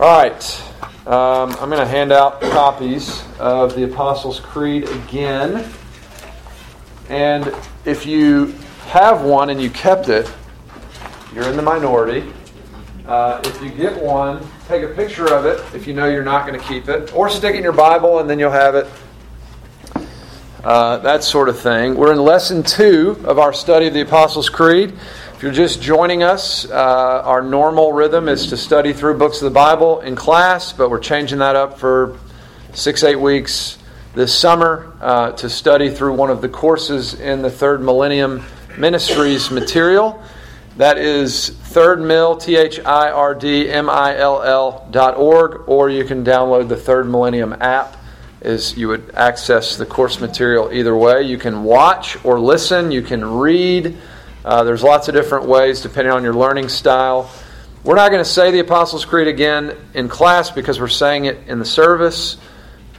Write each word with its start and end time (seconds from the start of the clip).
All 0.00 0.16
right. 0.16 0.62
Um, 1.08 1.50
I'm 1.58 1.68
going 1.68 1.80
to 1.80 1.84
hand 1.84 2.12
out 2.12 2.40
copies 2.40 3.24
of 3.40 3.74
the 3.74 3.82
Apostles' 3.82 4.38
Creed 4.38 4.88
again. 4.88 5.68
And 7.08 7.52
if 7.84 8.06
you 8.06 8.54
have 8.86 9.22
one 9.22 9.50
and 9.50 9.60
you 9.60 9.70
kept 9.70 10.08
it, 10.08 10.32
you're 11.34 11.48
in 11.48 11.56
the 11.56 11.62
minority. 11.62 12.32
Uh, 13.08 13.40
if 13.44 13.60
you 13.60 13.70
get 13.70 14.00
one, 14.00 14.46
take 14.68 14.84
a 14.84 14.94
picture 14.94 15.34
of 15.34 15.46
it 15.46 15.60
if 15.74 15.88
you 15.88 15.94
know 15.94 16.08
you're 16.08 16.22
not 16.22 16.46
going 16.46 16.56
to 16.56 16.64
keep 16.64 16.88
it, 16.88 17.12
or 17.12 17.28
stick 17.28 17.54
it 17.54 17.56
in 17.56 17.64
your 17.64 17.72
Bible 17.72 18.20
and 18.20 18.30
then 18.30 18.38
you'll 18.38 18.52
have 18.52 18.76
it. 18.76 18.86
Uh, 20.62 20.98
that 20.98 21.24
sort 21.24 21.48
of 21.48 21.58
thing. 21.58 21.96
We're 21.96 22.12
in 22.12 22.20
lesson 22.20 22.62
two 22.62 23.20
of 23.24 23.40
our 23.40 23.52
study 23.52 23.88
of 23.88 23.94
the 23.94 24.02
Apostles' 24.02 24.48
Creed. 24.48 24.94
If 25.38 25.44
you're 25.44 25.52
just 25.52 25.80
joining 25.80 26.24
us, 26.24 26.68
uh, 26.68 27.22
our 27.24 27.42
normal 27.42 27.92
rhythm 27.92 28.28
is 28.28 28.48
to 28.48 28.56
study 28.56 28.92
through 28.92 29.18
books 29.18 29.40
of 29.40 29.44
the 29.44 29.54
Bible 29.54 30.00
in 30.00 30.16
class, 30.16 30.72
but 30.72 30.90
we're 30.90 30.98
changing 30.98 31.38
that 31.38 31.54
up 31.54 31.78
for 31.78 32.18
six, 32.72 33.04
eight 33.04 33.20
weeks 33.20 33.78
this 34.16 34.36
summer 34.36 34.92
uh, 35.00 35.30
to 35.30 35.48
study 35.48 35.90
through 35.90 36.14
one 36.14 36.30
of 36.30 36.40
the 36.40 36.48
courses 36.48 37.14
in 37.14 37.40
the 37.42 37.52
Third 37.52 37.80
Millennium 37.80 38.42
Ministries 38.78 39.48
material. 39.48 40.20
That 40.76 40.98
is 40.98 41.50
thirdmill, 41.50 42.42
T 42.42 42.56
H 42.56 42.80
I 42.80 43.12
R 43.12 43.36
D 43.36 43.70
M 43.70 43.88
I 43.88 44.18
L 44.18 44.42
L 44.42 44.88
dot 44.90 45.16
org, 45.16 45.68
or 45.68 45.88
you 45.88 46.02
can 46.02 46.24
download 46.24 46.68
the 46.68 46.76
Third 46.76 47.08
Millennium 47.08 47.52
app. 47.60 47.96
Is 48.40 48.76
you 48.76 48.88
would 48.88 49.12
access 49.14 49.76
the 49.76 49.86
course 49.86 50.18
material 50.18 50.72
either 50.72 50.96
way. 50.96 51.22
You 51.22 51.38
can 51.38 51.62
watch 51.62 52.16
or 52.24 52.40
listen. 52.40 52.90
You 52.90 53.02
can 53.02 53.24
read. 53.24 53.96
Uh, 54.48 54.64
there's 54.64 54.82
lots 54.82 55.08
of 55.08 55.14
different 55.14 55.46
ways 55.46 55.82
depending 55.82 56.10
on 56.10 56.24
your 56.24 56.32
learning 56.32 56.70
style. 56.70 57.30
We're 57.84 57.96
not 57.96 58.10
going 58.10 58.24
to 58.24 58.30
say 58.30 58.50
the 58.50 58.60
Apostles' 58.60 59.04
Creed 59.04 59.28
again 59.28 59.76
in 59.92 60.08
class 60.08 60.50
because 60.50 60.80
we're 60.80 60.88
saying 60.88 61.26
it 61.26 61.48
in 61.48 61.58
the 61.58 61.66
service, 61.66 62.38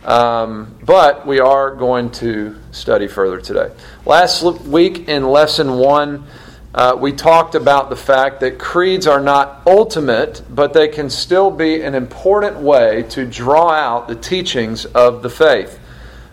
um, 0.03 0.77
but 0.85 1.25
we 1.25 1.39
are 1.39 1.73
going 1.73 2.11
to 2.11 2.55
study 2.69 3.07
further 3.07 3.41
today. 3.41 3.71
Last 4.05 4.43
week 4.43 5.09
in 5.09 5.23
lesson 5.23 5.79
one, 5.79 6.27
uh, 6.75 6.95
we 6.99 7.13
talked 7.13 7.55
about 7.55 7.89
the 7.89 7.95
fact 7.95 8.41
that 8.41 8.59
creeds 8.59 9.07
are 9.07 9.19
not 9.19 9.63
ultimate, 9.65 10.43
but 10.51 10.73
they 10.73 10.87
can 10.87 11.09
still 11.09 11.49
be 11.49 11.81
an 11.81 11.95
important 11.95 12.57
way 12.57 13.05
to 13.09 13.25
draw 13.25 13.71
out 13.71 14.07
the 14.07 14.13
teachings 14.13 14.85
of 14.85 15.23
the 15.23 15.31
faith. 15.31 15.79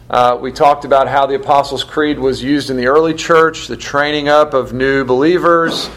Uh, 0.08 0.38
we 0.40 0.52
talked 0.52 0.84
about 0.84 1.08
how 1.08 1.26
the 1.26 1.34
Apostles' 1.34 1.82
Creed 1.82 2.16
was 2.16 2.40
used 2.40 2.70
in 2.70 2.76
the 2.76 2.86
early 2.86 3.12
church, 3.12 3.66
the 3.66 3.76
training 3.76 4.28
up 4.28 4.54
of 4.54 4.72
new 4.72 5.04
believers, 5.04 5.90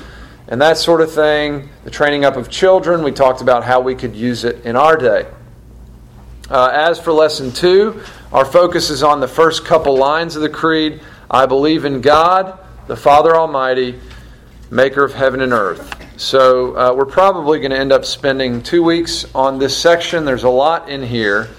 and 0.48 0.60
that 0.62 0.78
sort 0.80 1.02
of 1.02 1.14
thing, 1.14 1.70
the 1.84 1.92
training 1.92 2.26
up 2.26 2.36
of 2.36 2.50
children. 2.50 3.04
We 3.04 3.12
talked 3.12 3.42
about 3.42 3.64
how 3.64 3.82
we 3.82 3.94
could 3.94 4.16
use 4.16 4.46
it 4.46 4.66
in 4.66 4.76
our 4.76 4.98
day. 4.98 5.28
Uh, 6.50 6.72
as 6.74 7.00
for 7.00 7.14
lesson 7.14 7.52
two, 7.52 8.02
our 8.34 8.46
focus 8.46 8.90
is 8.90 9.04
on 9.04 9.20
the 9.20 9.28
first 9.28 9.64
couple 9.64 9.96
lines 9.96 10.36
of 10.36 10.42
the 10.42 10.50
Creed 10.50 11.02
I 11.30 11.46
believe 11.46 11.86
in 11.86 12.02
God, 12.02 12.58
the 12.88 12.96
Father 12.96 13.36
Almighty, 13.36 14.00
maker 14.72 15.04
of 15.04 15.14
heaven 15.14 15.42
and 15.42 15.54
earth. 15.54 16.20
So 16.20 16.76
uh, 16.76 16.94
we're 16.96 17.06
probably 17.06 17.60
going 17.60 17.70
to 17.70 17.78
end 17.78 17.92
up 17.92 18.04
spending 18.06 18.64
two 18.64 18.82
weeks 18.82 19.28
on 19.36 19.60
this 19.60 19.78
section. 19.78 20.26
There's 20.26 20.46
a 20.46 20.50
lot 20.50 20.90
in 20.90 21.04
here. 21.04 21.50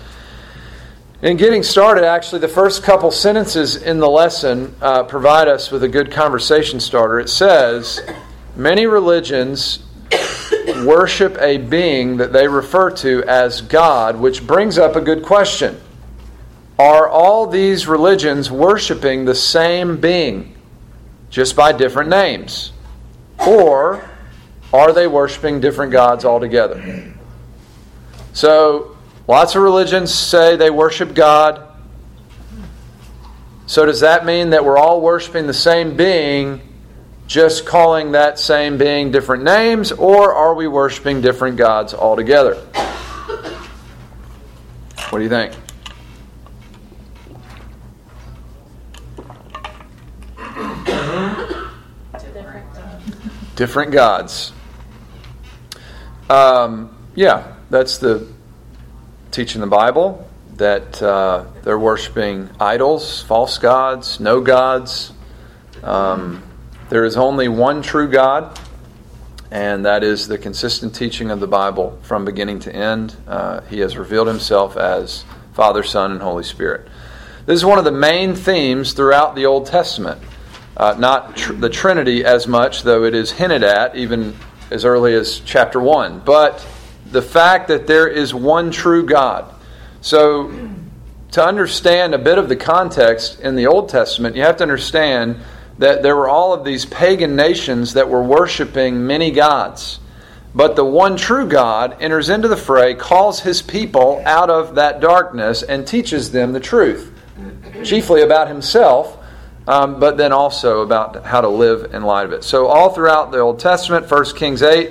In 1.22 1.36
getting 1.36 1.62
started, 1.62 2.04
actually, 2.04 2.40
the 2.40 2.48
first 2.48 2.82
couple 2.82 3.10
sentences 3.10 3.76
in 3.76 3.98
the 3.98 4.08
lesson 4.08 4.74
uh, 4.80 5.02
provide 5.02 5.48
us 5.48 5.70
with 5.70 5.82
a 5.82 5.88
good 5.88 6.10
conversation 6.10 6.80
starter. 6.80 7.20
It 7.20 7.28
says, 7.28 8.00
Many 8.56 8.86
religions 8.86 9.80
worship 10.82 11.36
a 11.38 11.58
being 11.58 12.16
that 12.16 12.32
they 12.32 12.48
refer 12.48 12.90
to 12.90 13.22
as 13.24 13.60
God, 13.60 14.16
which 14.16 14.46
brings 14.46 14.78
up 14.78 14.96
a 14.96 15.00
good 15.02 15.22
question. 15.22 15.78
Are 16.78 17.06
all 17.06 17.46
these 17.46 17.86
religions 17.86 18.50
worshiping 18.50 19.26
the 19.26 19.34
same 19.34 20.00
being, 20.00 20.56
just 21.28 21.54
by 21.54 21.72
different 21.72 22.08
names? 22.08 22.72
Or 23.46 24.08
are 24.72 24.94
they 24.94 25.06
worshiping 25.06 25.60
different 25.60 25.92
gods 25.92 26.24
altogether? 26.24 27.12
So, 28.32 28.96
Lots 29.30 29.54
of 29.54 29.62
religions 29.62 30.12
say 30.12 30.56
they 30.56 30.70
worship 30.70 31.14
God. 31.14 31.62
So, 33.66 33.86
does 33.86 34.00
that 34.00 34.26
mean 34.26 34.50
that 34.50 34.64
we're 34.64 34.76
all 34.76 35.00
worshiping 35.00 35.46
the 35.46 35.54
same 35.54 35.96
being, 35.96 36.60
just 37.28 37.64
calling 37.64 38.10
that 38.10 38.40
same 38.40 38.76
being 38.76 39.12
different 39.12 39.44
names, 39.44 39.92
or 39.92 40.34
are 40.34 40.52
we 40.56 40.66
worshiping 40.66 41.20
different 41.20 41.58
gods 41.58 41.94
altogether? 41.94 42.56
What 45.10 45.18
do 45.18 45.22
you 45.22 45.28
think? 45.28 45.54
Different 53.54 53.92
gods. 53.92 54.52
Um, 56.28 56.96
yeah, 57.14 57.54
that's 57.70 57.98
the 57.98 58.26
teaching 59.30 59.60
the 59.60 59.66
Bible 59.66 60.28
that 60.56 61.02
uh, 61.02 61.44
they're 61.62 61.78
worshiping 61.78 62.50
idols, 62.58 63.22
false 63.22 63.58
gods, 63.58 64.20
no 64.20 64.40
gods. 64.40 65.12
Um, 65.82 66.42
there 66.90 67.04
is 67.04 67.16
only 67.16 67.48
one 67.48 67.82
true 67.82 68.08
God, 68.08 68.58
and 69.50 69.86
that 69.86 70.02
is 70.02 70.28
the 70.28 70.36
consistent 70.36 70.94
teaching 70.94 71.30
of 71.30 71.40
the 71.40 71.46
Bible 71.46 71.98
from 72.02 72.24
beginning 72.24 72.58
to 72.60 72.74
end. 72.74 73.16
Uh, 73.26 73.62
he 73.62 73.78
has 73.80 73.96
revealed 73.96 74.28
himself 74.28 74.76
as 74.76 75.24
Father, 75.54 75.82
Son, 75.82 76.12
and 76.12 76.20
Holy 76.20 76.44
Spirit. 76.44 76.88
This 77.46 77.56
is 77.56 77.64
one 77.64 77.78
of 77.78 77.84
the 77.84 77.92
main 77.92 78.34
themes 78.34 78.92
throughout 78.92 79.34
the 79.34 79.46
Old 79.46 79.66
Testament. 79.66 80.20
Uh, 80.76 80.94
not 80.98 81.36
tr- 81.36 81.52
the 81.52 81.70
Trinity 81.70 82.24
as 82.24 82.46
much, 82.46 82.82
though 82.82 83.04
it 83.04 83.14
is 83.14 83.32
hinted 83.32 83.62
at 83.62 83.96
even 83.96 84.36
as 84.70 84.84
early 84.84 85.14
as 85.14 85.40
chapter 85.40 85.80
1. 85.80 86.20
But 86.20 86.66
the 87.10 87.22
fact 87.22 87.68
that 87.68 87.86
there 87.86 88.08
is 88.08 88.32
one 88.32 88.70
true 88.70 89.04
God. 89.04 89.52
So, 90.00 90.70
to 91.32 91.44
understand 91.44 92.14
a 92.14 92.18
bit 92.18 92.38
of 92.38 92.48
the 92.48 92.56
context 92.56 93.40
in 93.40 93.54
the 93.54 93.66
Old 93.66 93.88
Testament, 93.88 94.34
you 94.34 94.42
have 94.42 94.56
to 94.56 94.64
understand 94.64 95.36
that 95.78 96.02
there 96.02 96.16
were 96.16 96.28
all 96.28 96.52
of 96.52 96.64
these 96.64 96.84
pagan 96.84 97.36
nations 97.36 97.94
that 97.94 98.08
were 98.08 98.22
worshiping 98.22 99.06
many 99.06 99.30
gods. 99.30 100.00
But 100.54 100.74
the 100.74 100.84
one 100.84 101.16
true 101.16 101.46
God 101.46 101.96
enters 102.00 102.28
into 102.28 102.48
the 102.48 102.56
fray, 102.56 102.94
calls 102.94 103.40
his 103.40 103.62
people 103.62 104.20
out 104.26 104.50
of 104.50 104.74
that 104.74 105.00
darkness, 105.00 105.62
and 105.62 105.86
teaches 105.86 106.32
them 106.32 106.52
the 106.52 106.60
truth, 106.60 107.12
chiefly 107.84 108.22
about 108.22 108.48
himself, 108.48 109.16
um, 109.68 110.00
but 110.00 110.16
then 110.16 110.32
also 110.32 110.80
about 110.80 111.24
how 111.24 111.40
to 111.40 111.48
live 111.48 111.94
in 111.94 112.02
light 112.02 112.24
of 112.26 112.32
it. 112.32 112.42
So, 112.42 112.66
all 112.66 112.92
throughout 112.92 113.30
the 113.30 113.38
Old 113.38 113.60
Testament, 113.60 114.10
1 114.10 114.24
Kings 114.34 114.62
8, 114.62 114.90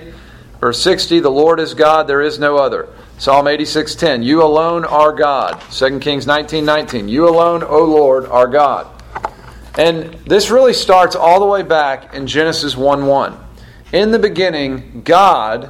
Verse 0.59 0.81
60, 0.81 1.21
the 1.21 1.31
Lord 1.31 1.59
is 1.59 1.73
God, 1.73 2.07
there 2.07 2.21
is 2.21 2.37
no 2.37 2.57
other. 2.57 2.89
Psalm 3.17 3.47
86:10, 3.47 4.23
you 4.23 4.43
alone 4.43 4.85
are 4.85 5.11
God. 5.11 5.61
2 5.71 5.99
Kings 5.99 6.25
19:19, 6.25 7.09
you 7.09 7.27
alone, 7.27 7.63
O 7.63 7.83
Lord, 7.83 8.25
are 8.27 8.47
God. 8.47 8.87
And 9.77 10.13
this 10.25 10.49
really 10.49 10.73
starts 10.73 11.15
all 11.15 11.39
the 11.39 11.45
way 11.45 11.63
back 11.63 12.13
in 12.13 12.27
Genesis 12.27 12.75
1:1. 12.75 13.37
In 13.91 14.11
the 14.11 14.19
beginning, 14.19 15.01
God 15.05 15.69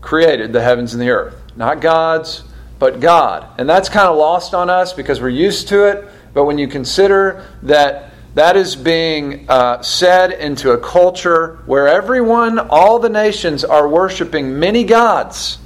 created 0.00 0.52
the 0.52 0.62
heavens 0.62 0.94
and 0.94 1.02
the 1.02 1.10
earth. 1.10 1.36
Not 1.56 1.80
gods, 1.80 2.42
but 2.78 3.00
God. 3.00 3.44
And 3.58 3.68
that's 3.68 3.88
kind 3.88 4.08
of 4.08 4.16
lost 4.16 4.54
on 4.54 4.70
us 4.70 4.92
because 4.92 5.20
we're 5.20 5.28
used 5.28 5.68
to 5.68 5.84
it, 5.84 6.08
but 6.32 6.44
when 6.44 6.58
you 6.58 6.68
consider 6.68 7.42
that 7.62 8.09
that 8.34 8.56
is 8.56 8.76
being 8.76 9.48
uh, 9.48 9.82
said 9.82 10.32
into 10.32 10.70
a 10.70 10.78
culture 10.78 11.58
where 11.66 11.88
everyone, 11.88 12.58
all 12.58 12.98
the 12.98 13.08
nations, 13.08 13.64
are 13.64 13.88
worshiping 13.88 14.58
many 14.58 14.84
gods. 14.84 15.58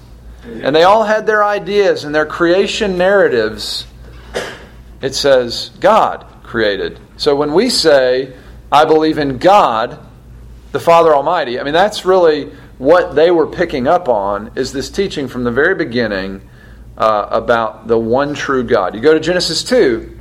And 0.44 0.74
they 0.74 0.82
all 0.82 1.04
had 1.04 1.26
their 1.26 1.44
ideas 1.44 2.04
and 2.04 2.14
their 2.14 2.26
creation 2.26 2.98
narratives. 2.98 3.86
It 5.00 5.14
says, 5.14 5.70
God 5.80 6.26
created. 6.42 7.00
So 7.16 7.36
when 7.36 7.52
we 7.52 7.70
say, 7.70 8.34
I 8.70 8.84
believe 8.84 9.18
in 9.18 9.38
God, 9.38 9.98
the 10.72 10.80
Father 10.80 11.14
Almighty, 11.14 11.60
I 11.60 11.62
mean, 11.62 11.74
that's 11.74 12.04
really 12.04 12.50
what 12.78 13.14
they 13.14 13.30
were 13.30 13.46
picking 13.46 13.86
up 13.86 14.08
on, 14.08 14.52
is 14.56 14.72
this 14.72 14.90
teaching 14.90 15.28
from 15.28 15.44
the 15.44 15.50
very 15.50 15.74
beginning 15.74 16.48
uh, 16.96 17.28
about 17.30 17.86
the 17.86 17.98
one 17.98 18.34
true 18.34 18.64
God. 18.64 18.94
You 18.94 19.00
go 19.00 19.14
to 19.14 19.20
Genesis 19.20 19.62
2, 19.64 20.18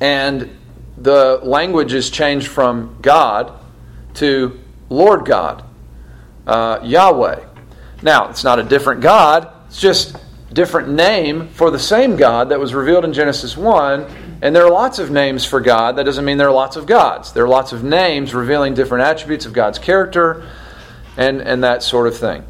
and 0.00 0.57
the 1.02 1.40
language 1.42 1.94
is 1.94 2.10
changed 2.10 2.48
from 2.48 2.98
God 3.00 3.52
to 4.14 4.58
Lord 4.88 5.24
God, 5.24 5.64
uh, 6.46 6.80
Yahweh. 6.82 7.44
Now, 8.02 8.30
it's 8.30 8.44
not 8.44 8.58
a 8.58 8.62
different 8.62 9.00
God, 9.00 9.52
it's 9.66 9.80
just 9.80 10.16
different 10.52 10.88
name 10.88 11.48
for 11.48 11.70
the 11.70 11.78
same 11.78 12.16
God 12.16 12.48
that 12.48 12.58
was 12.58 12.72
revealed 12.74 13.04
in 13.04 13.12
Genesis 13.12 13.56
1. 13.56 14.06
And 14.40 14.54
there 14.54 14.64
are 14.64 14.70
lots 14.70 14.98
of 14.98 15.10
names 15.10 15.44
for 15.44 15.60
God. 15.60 15.96
That 15.96 16.04
doesn't 16.04 16.24
mean 16.24 16.38
there 16.38 16.48
are 16.48 16.54
lots 16.54 16.76
of 16.76 16.86
gods. 16.86 17.32
There 17.32 17.44
are 17.44 17.48
lots 17.48 17.72
of 17.72 17.84
names 17.84 18.34
revealing 18.34 18.74
different 18.74 19.04
attributes 19.04 19.46
of 19.46 19.52
God's 19.52 19.78
character 19.78 20.48
and, 21.16 21.40
and 21.42 21.64
that 21.64 21.82
sort 21.82 22.06
of 22.06 22.16
thing. 22.16 22.44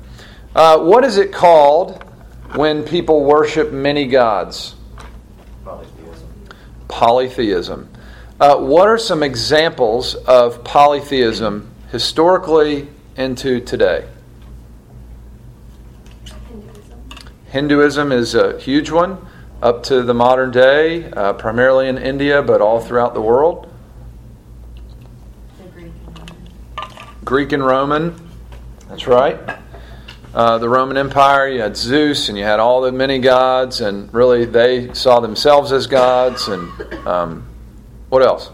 Uh, 0.54 0.78
what 0.78 1.04
is 1.04 1.16
it 1.16 1.32
called 1.32 2.02
when 2.54 2.84
people 2.84 3.24
worship 3.24 3.72
many 3.72 4.06
gods? 4.06 4.74
Polytheism. 5.64 6.28
Polytheism. 6.88 7.88
Uh, 8.40 8.56
what 8.56 8.86
are 8.86 8.98
some 8.98 9.24
examples 9.24 10.14
of 10.14 10.62
polytheism 10.62 11.68
historically 11.90 12.86
into 13.16 13.60
today? 13.60 14.08
Hinduism 17.46 18.12
is 18.12 18.36
a 18.36 18.56
huge 18.60 18.92
one 18.92 19.26
up 19.60 19.82
to 19.84 20.04
the 20.04 20.14
modern 20.14 20.52
day, 20.52 21.10
uh, 21.10 21.32
primarily 21.32 21.88
in 21.88 21.98
India, 21.98 22.40
but 22.40 22.60
all 22.60 22.78
throughout 22.78 23.12
the 23.12 23.20
world. 23.20 23.68
Greek 27.24 27.50
and 27.50 27.66
Roman, 27.66 28.14
that's 28.88 29.08
right. 29.08 29.36
Uh, 30.32 30.58
the 30.58 30.68
Roman 30.68 30.96
Empire, 30.96 31.48
you 31.48 31.60
had 31.60 31.76
Zeus 31.76 32.28
and 32.28 32.38
you 32.38 32.44
had 32.44 32.60
all 32.60 32.82
the 32.82 32.92
many 32.92 33.18
gods, 33.18 33.80
and 33.80 34.14
really 34.14 34.44
they 34.44 34.94
saw 34.94 35.18
themselves 35.18 35.72
as 35.72 35.88
gods. 35.88 36.46
And 36.46 36.94
um, 37.04 37.48
what 38.08 38.22
else? 38.22 38.50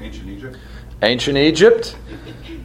Ancient 0.00 0.28
Egypt. 0.28 0.56
Ancient 1.02 1.38
Egypt. 1.38 1.96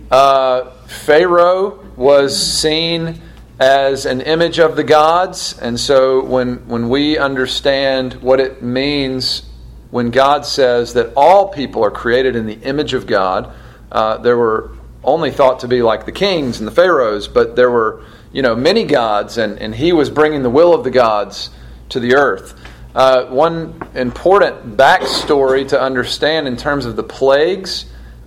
Uh, 0.10 0.72
Pharaoh 0.88 1.86
was 1.96 2.38
seen 2.60 3.22
as 3.60 4.06
an 4.06 4.22
image 4.22 4.60
of 4.60 4.76
the 4.76 4.84
gods, 4.84 5.58
and 5.60 5.80
so 5.80 6.24
when 6.24 6.68
when 6.68 6.90
we 6.90 7.18
understand 7.18 8.14
what 8.16 8.40
it 8.40 8.62
means 8.62 9.44
when 9.92 10.10
God 10.10 10.46
says 10.46 10.94
that 10.94 11.14
all 11.16 11.50
people 11.50 11.84
are 11.84 11.92
created 11.92 12.36
in 12.36 12.46
the 12.46 12.60
image 12.62 12.94
of 12.94 13.06
God, 13.06 13.54
uh, 13.92 14.18
there 14.18 14.38
were 14.38 14.72
only 15.04 15.32
thought 15.32 15.60
to 15.60 15.68
be 15.68 15.82
like 15.82 16.06
the 16.06 16.12
kings 16.12 16.60
and 16.60 16.68
the 16.68 16.72
pharaohs, 16.72 17.28
but 17.28 17.56
there 17.56 17.70
were 17.70 18.04
you 18.32 18.42
know 18.42 18.56
many 18.56 18.84
gods, 18.84 19.38
and, 19.38 19.60
and 19.60 19.76
he 19.76 19.94
was 19.94 20.10
bringing 20.10 20.44
the 20.44 20.50
will 20.50 20.74
of 20.74 20.84
the 20.84 20.92
gods 20.92 21.50
to 21.90 22.00
the 22.00 22.16
earth. 22.16 22.56
Uh, 22.94 23.26
one 23.28 23.82
important 23.96 24.76
backstory 24.76 25.68
to 25.68 25.80
understand 25.80 26.48
in 26.48 26.58
terms 26.58 26.86
of 26.86 26.96
the 26.96 27.04
plagues 27.04 27.86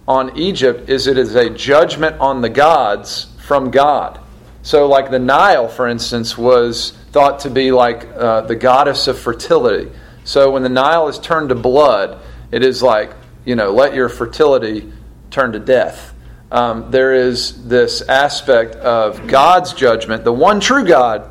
on 0.09 0.37
Egypt 0.39 0.89
is 0.89 1.07
it 1.07 1.19
is 1.19 1.35
a 1.35 1.51
judgment 1.51 2.19
on 2.21 2.41
the 2.41 2.49
gods 2.49 3.27
from 3.47 3.71
God. 3.71 4.21
So, 4.63 4.87
like 4.87 5.11
the 5.11 5.19
Nile, 5.19 5.69
for 5.69 5.87
instance, 5.87 6.39
was 6.39 6.93
thought 7.13 7.41
to 7.41 7.51
be 7.51 7.71
like 7.71 8.07
uh, 8.07 8.43
the 8.43 8.57
goddess 8.57 9.09
of 9.09 9.19
fertility. 9.19 9.91
So, 10.25 10.51
when 10.51 10.63
the 10.63 10.71
Nile 10.71 11.09
is 11.09 11.19
turned 11.19 11.51
to 11.51 11.55
blood, 11.55 12.19
it 12.51 12.65
is 12.65 12.83
like, 12.83 13.13
you 13.45 13.57
know, 13.57 13.73
let 13.73 13.95
your 13.95 14.09
fertility 14.09 14.91
turn 15.31 15.53
to 15.53 15.59
death 15.59 16.15
um, 16.55 16.93
there 16.93 17.13
is 17.13 17.67
this 17.67 18.01
aspect 18.03 18.77
of 18.77 19.27
God's 19.27 19.73
judgment, 19.73 20.23
the 20.23 20.33
one 20.33 20.61
true 20.61 20.85
God, 20.85 21.29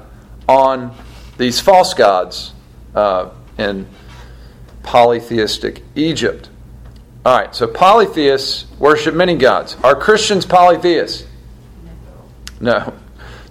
on 0.50 0.94
these 1.38 1.62
false 1.62 1.94
gods 1.94 2.52
uh, 2.96 3.30
in 3.58 3.88
polytheistic 4.84 5.84
Egypt. 5.96 6.50
All 7.26 7.38
right, 7.38 7.56
so 7.56 7.68
polytheists 7.68 8.66
worship 8.80 9.16
many 9.16 9.36
gods. 9.36 9.78
Are 9.84 9.96
Christians 9.96 10.46
polytheists? 10.46 11.26
No. 12.60 12.94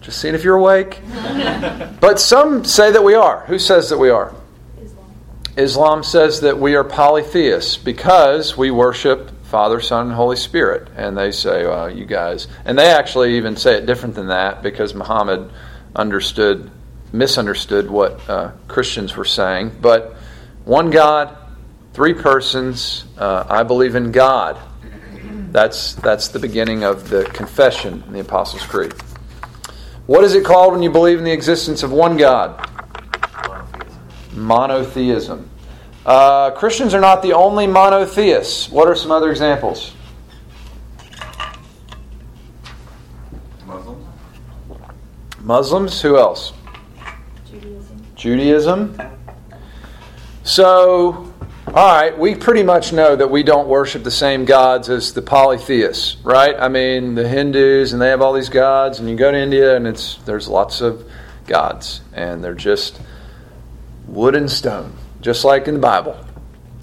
Just 0.02 0.20
seeing 0.20 0.34
if 0.34 0.42
you're 0.42 0.56
awake. 0.56 1.00
but 2.00 2.18
some 2.18 2.64
say 2.64 2.90
that 2.90 3.04
we 3.04 3.14
are. 3.14 3.40
Who 3.46 3.58
says 3.58 3.88
that 3.90 3.98
we 3.98 4.10
are? 4.10 4.34
Islam. 4.80 5.12
Islam 5.56 6.02
says 6.02 6.40
that 6.40 6.58
we 6.58 6.74
are 6.74 6.84
polytheists 6.84 7.76
because 7.76 8.56
we 8.56 8.70
worship 8.70 9.30
Father, 9.44 9.80
Son, 9.80 10.06
and 10.06 10.14
Holy 10.14 10.36
Spirit. 10.36 10.88
And 10.96 11.16
they 11.16 11.30
say, 11.30 11.66
well, 11.66 11.90
you 11.90 12.06
guys. 12.06 12.48
And 12.64 12.78
they 12.78 12.90
actually 12.90 13.36
even 13.36 13.56
say 13.56 13.76
it 13.76 13.86
different 13.86 14.14
than 14.14 14.28
that 14.28 14.62
because 14.62 14.94
Muhammad 14.94 15.50
understood, 15.94 16.70
misunderstood 17.12 17.90
what 17.90 18.28
uh, 18.28 18.52
Christians 18.68 19.16
were 19.16 19.24
saying. 19.24 19.72
But 19.80 20.16
one 20.64 20.90
God, 20.90 21.36
three 21.92 22.14
persons, 22.14 23.04
uh, 23.18 23.44
I 23.48 23.62
believe 23.62 23.94
in 23.94 24.12
God. 24.12 24.58
That's, 25.52 25.94
that's 25.96 26.28
the 26.28 26.38
beginning 26.38 26.82
of 26.82 27.10
the 27.10 27.24
confession 27.24 28.02
in 28.06 28.14
the 28.14 28.20
Apostles' 28.20 28.64
Creed. 28.64 28.94
What 30.06 30.24
is 30.24 30.34
it 30.34 30.44
called 30.44 30.72
when 30.72 30.82
you 30.82 30.90
believe 30.90 31.18
in 31.18 31.24
the 31.24 31.32
existence 31.32 31.82
of 31.82 31.92
one 31.92 32.16
God? 32.16 32.58
Monotheism. 34.34 34.46
Monotheism. 34.46 35.50
Uh, 36.04 36.50
Christians 36.52 36.94
are 36.94 37.00
not 37.00 37.22
the 37.22 37.34
only 37.34 37.66
monotheists. 37.66 38.68
What 38.70 38.88
are 38.88 38.96
some 38.96 39.12
other 39.12 39.30
examples? 39.30 39.94
Muslims. 43.64 44.06
Muslims. 45.40 46.02
Who 46.02 46.16
else? 46.16 46.52
Judaism. 48.22 48.96
So, 50.44 51.34
all 51.66 51.74
right, 51.74 52.16
we 52.16 52.36
pretty 52.36 52.62
much 52.62 52.92
know 52.92 53.16
that 53.16 53.28
we 53.28 53.42
don't 53.42 53.66
worship 53.66 54.04
the 54.04 54.12
same 54.12 54.44
gods 54.44 54.88
as 54.88 55.12
the 55.12 55.22
polytheists, 55.22 56.18
right? 56.22 56.54
I 56.56 56.68
mean, 56.68 57.16
the 57.16 57.26
Hindus 57.26 57.92
and 57.92 58.00
they 58.00 58.10
have 58.10 58.22
all 58.22 58.32
these 58.32 58.48
gods, 58.48 59.00
and 59.00 59.10
you 59.10 59.16
go 59.16 59.32
to 59.32 59.36
India 59.36 59.74
and 59.74 59.88
it's 59.88 60.18
there's 60.18 60.46
lots 60.46 60.80
of 60.80 61.04
gods, 61.48 62.00
and 62.12 62.44
they're 62.44 62.54
just 62.54 63.00
wood 64.06 64.36
and 64.36 64.48
stone 64.48 64.96
just 65.20 65.44
like 65.44 65.66
in 65.66 65.74
the 65.74 65.80
Bible. 65.80 66.16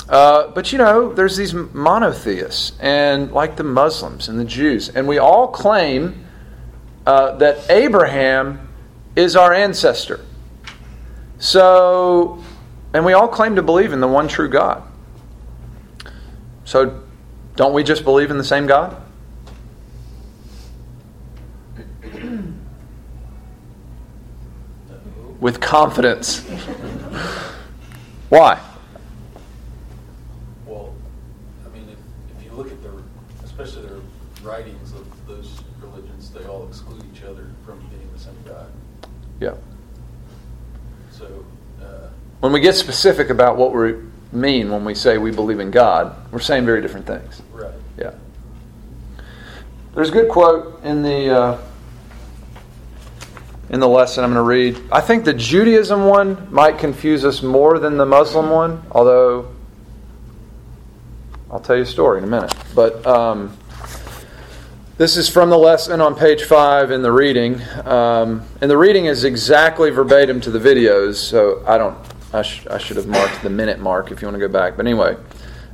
Uh, 0.10 0.48
but 0.50 0.74
you 0.74 0.78
know, 0.78 1.14
there's 1.14 1.38
these 1.38 1.54
monotheists, 1.54 2.74
and 2.82 3.32
like 3.32 3.56
the 3.56 3.64
Muslims 3.64 4.28
and 4.28 4.38
the 4.38 4.44
Jews, 4.44 4.90
and 4.90 5.08
we 5.08 5.20
all 5.20 5.48
claim 5.48 6.26
uh, 7.06 7.38
that 7.38 7.72
Abraham 7.72 8.68
is 9.16 9.38
our 9.38 9.54
ancestor. 9.54 10.20
So, 11.40 12.44
and 12.94 13.06
we 13.06 13.14
all 13.14 13.30
claim 13.30 13.56
to 13.56 13.62
believe 13.62 13.94
in 13.94 14.02
the 14.02 14.08
one 14.08 14.28
true 14.28 14.50
God. 14.50 14.84
So, 16.66 17.02
don't 17.56 17.74
we 17.74 17.84
just 17.84 18.04
believe 18.04 18.30
in 18.30 18.38
the 18.38 18.44
same 18.44 18.68
God? 18.68 19.02
With 25.40 25.62
confidence. 25.62 26.42
Why? 28.28 28.60
Well, 30.66 30.94
I 31.66 31.70
mean, 31.70 31.88
if, 31.90 31.98
if 32.38 32.46
you 32.46 32.52
look 32.52 32.70
at 32.70 32.84
their, 32.84 32.92
especially 33.46 33.88
their 33.88 34.02
writings 34.44 34.92
of 34.92 35.08
those 35.26 35.62
religions, 35.82 36.32
they 36.32 36.44
all 36.44 36.68
exclude 36.68 37.04
each 37.14 37.24
other 37.24 37.48
from 37.66 37.80
being 37.88 38.10
the 38.14 38.20
same 38.20 38.36
God. 38.46 38.68
Yeah. 39.40 39.56
So, 41.20 41.46
uh, 41.82 42.08
When 42.40 42.54
we 42.54 42.62
get 42.62 42.76
specific 42.76 43.30
about 43.30 43.58
what 43.58 43.74
we 43.74 43.96
mean 44.32 44.72
when 44.72 44.86
we 44.86 44.96
say 44.96 45.18
we 45.18 45.32
believe 45.32 45.60
in 45.60 45.70
God, 45.70 46.16
we're 46.32 46.40
saying 46.40 46.66
very 46.66 46.82
different 46.82 47.06
things. 47.06 47.42
right. 47.52 47.74
Yeah. 47.98 48.12
There's 49.94 50.08
a 50.10 50.14
good 50.14 50.30
quote 50.30 50.82
in 50.86 51.04
the 51.04 51.30
uh, 51.30 51.58
in 53.70 53.82
the 53.82 53.88
lesson 53.88 54.24
I'm 54.24 54.34
going 54.34 54.44
to 54.44 54.48
read. 54.80 54.92
I 54.94 55.02
think 55.02 55.26
the 55.26 55.34
Judaism 55.34 56.06
one 56.06 56.48
might 56.52 56.78
confuse 56.78 57.26
us 57.26 57.42
more 57.44 57.80
than 57.80 57.98
the 57.98 58.06
Muslim 58.06 58.50
one, 58.50 58.82
although 58.92 59.54
I'll 61.52 61.60
tell 61.60 61.76
you 61.76 61.82
a 61.84 61.86
story 61.86 62.20
in 62.20 62.24
a 62.24 62.28
minute. 62.28 62.54
But 62.74 63.06
um, 63.06 63.58
this 65.00 65.16
is 65.16 65.30
from 65.30 65.50
the 65.50 65.58
lesson 65.58 66.02
on 66.02 66.14
page 66.14 66.44
five 66.44 66.92
in 66.92 67.02
the 67.02 67.12
reading, 67.12 67.62
um, 67.86 68.44
and 68.60 68.70
the 68.70 68.78
reading 68.78 69.06
is 69.06 69.24
exactly 69.24 69.92
verbatim 69.92 70.42
to 70.42 70.52
the 70.52 70.60
videos. 70.60 71.16
So 71.16 71.64
I 71.66 71.78
don't. 71.78 71.98
I, 72.34 72.42
sh- 72.42 72.68
I 72.70 72.78
should 72.80 72.98
have 72.98 73.08
marked 73.08 73.42
the 73.42 73.50
minute 73.50 73.80
mark 73.80 74.12
if 74.12 74.22
you 74.22 74.28
want 74.28 74.36
to 74.36 74.46
go 74.46 74.52
back. 74.52 74.76
But 74.76 74.86
anyway. 74.86 75.16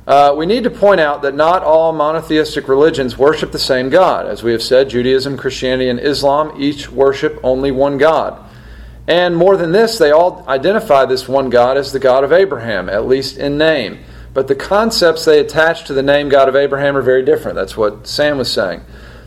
Uh, 0.06 0.32
we 0.38 0.46
need 0.46 0.62
to 0.62 0.70
point 0.70 1.00
out 1.00 1.22
that 1.22 1.34
not 1.34 1.64
all 1.64 1.92
monotheistic 1.92 2.68
religions 2.68 3.18
worship 3.18 3.50
the 3.50 3.58
same 3.58 3.90
God. 3.90 4.28
As 4.28 4.44
we 4.44 4.52
have 4.52 4.62
said, 4.62 4.88
Judaism, 4.88 5.36
Christianity, 5.36 5.88
and 5.88 5.98
Islam 5.98 6.52
each 6.62 6.88
worship 6.88 7.40
only 7.42 7.72
one 7.72 7.98
God. 7.98 8.48
And 9.08 9.36
more 9.36 9.56
than 9.56 9.72
this, 9.72 9.98
they 9.98 10.12
all 10.12 10.44
identify 10.46 11.04
this 11.06 11.26
one 11.26 11.50
God 11.50 11.76
as 11.76 11.90
the 11.90 11.98
God 11.98 12.22
of 12.22 12.32
Abraham, 12.32 12.88
at 12.88 13.08
least 13.08 13.36
in 13.36 13.58
name. 13.58 13.98
But 14.32 14.46
the 14.46 14.54
concepts 14.54 15.24
they 15.24 15.40
attach 15.40 15.86
to 15.86 15.92
the 15.92 16.04
name 16.04 16.28
God 16.28 16.48
of 16.48 16.54
Abraham 16.54 16.96
are 16.96 17.02
very 17.02 17.24
different. 17.24 17.56
That's 17.56 17.76
what 17.76 18.06
Sam 18.06 18.38
was 18.38 18.52
saying. 18.52 18.82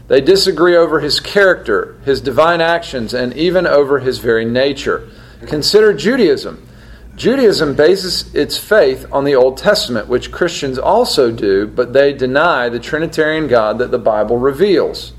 They 0.09 0.21
disagree 0.21 0.75
over 0.75 0.99
his 0.99 1.19
character, 1.19 1.95
his 2.03 2.19
divine 2.19 2.61
actions, 2.61 3.13
and 3.13 3.31
even 3.35 3.67
over 3.67 3.99
his 3.99 4.17
very 4.17 4.43
nature. 4.43 5.07
Consider 5.45 5.93
Judaism. 5.93 6.67
Judaism 7.15 7.75
bases 7.75 8.33
its 8.33 8.57
faith 8.57 9.05
on 9.11 9.23
the 9.23 9.35
Old 9.35 9.57
Testament, 9.57 10.07
which 10.07 10.31
Christians 10.31 10.79
also 10.79 11.31
do, 11.31 11.67
but 11.67 11.93
they 11.93 12.11
deny 12.11 12.69
the 12.69 12.79
Trinitarian 12.79 13.47
God 13.47 13.77
that 13.77 13.91
the 13.91 13.99
Bible 13.99 14.37
reveals. 14.37 15.13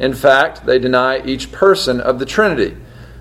In 0.00 0.12
fact, 0.12 0.66
they 0.66 0.78
deny 0.78 1.24
each 1.24 1.52
person 1.52 2.00
of 2.00 2.18
the 2.18 2.26
Trinity. 2.26 2.76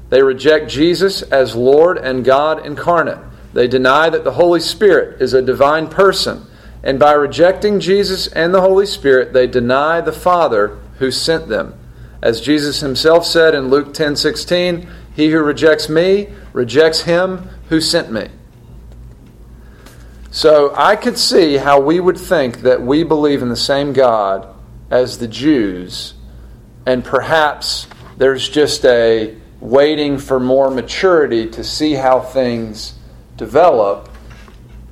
They 0.10 0.24
reject 0.24 0.72
Jesus 0.72 1.22
as 1.24 1.56
Lord 1.56 2.00
and 2.00 2.26
God 2.26 2.66
incarnate. 2.66 3.20
They 3.54 3.68
deny 3.68 4.10
that 4.10 4.24
the 4.24 4.32
Holy 4.32 4.60
Spirit 4.60 5.22
is 5.22 5.34
a 5.34 5.42
divine 5.42 5.88
person. 5.88 6.48
And 6.84 6.98
by 6.98 7.12
rejecting 7.12 7.80
Jesus 7.80 8.28
and 8.28 8.54
the 8.54 8.62
Holy 8.62 8.88
Spirit, 8.88 9.34
they 9.34 9.46
deny 9.46 10.02
the 10.02 10.12
Father 10.12 10.80
who 11.02 11.10
sent 11.12 11.50
them. 11.50 11.74
As 12.22 12.40
Jesus 12.40 12.80
himself 12.80 13.26
said 13.26 13.56
in 13.56 13.70
Luke 13.70 13.92
10 13.92 14.16
16, 14.16 14.88
he 15.16 15.32
who 15.32 15.40
rejects 15.40 15.90
me 15.90 16.30
rejects 16.54 17.02
him 17.02 17.50
who 17.70 17.82
sent 17.82 18.12
me. 18.12 18.30
So 20.30 20.74
I 20.76 20.96
could 20.96 21.18
see 21.18 21.58
how 21.58 21.82
we 21.82 22.00
would 22.00 22.20
think 22.20 22.62
that 22.62 22.84
we 22.84 23.04
believe 23.04 23.42
in 23.42 23.50
the 23.50 23.56
same 23.56 23.94
God 23.94 24.48
as 24.92 25.18
the 25.18 25.28
Jews, 25.28 26.14
and 26.86 27.04
perhaps 27.04 27.88
there's 28.18 28.48
just 28.48 28.86
a 28.86 29.36
waiting 29.60 30.20
for 30.20 30.40
more 30.40 30.70
maturity 30.70 31.50
to 31.50 31.64
see 31.64 31.94
how 31.94 32.20
things 32.20 32.94
develop. 33.38 34.10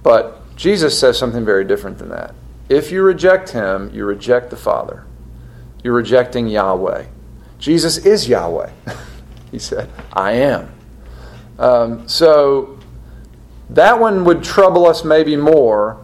But 0.02 0.56
Jesus 0.56 0.98
says 0.98 1.20
something 1.20 1.46
very 1.46 1.66
different 1.66 2.00
than 2.00 2.10
that. 2.10 2.34
If 2.68 2.92
you 2.92 3.04
reject 3.04 3.52
him, 3.52 3.92
you 3.94 4.06
reject 4.06 4.50
the 4.50 4.58
Father. 4.58 5.06
You're 5.84 5.94
rejecting 5.94 6.48
Yahweh. 6.48 7.06
Jesus 7.60 7.98
is 7.98 8.28
Yahweh. 8.28 8.72
he 9.52 9.60
said, 9.60 9.90
I 10.14 10.34
am. 10.34 10.72
Um, 11.58 12.08
so 12.08 12.80
that 13.70 14.00
one 14.00 14.26
would 14.26 14.44
trouble 14.44 14.86
us 14.86 15.04
maybe 15.04 15.36
more 15.36 16.04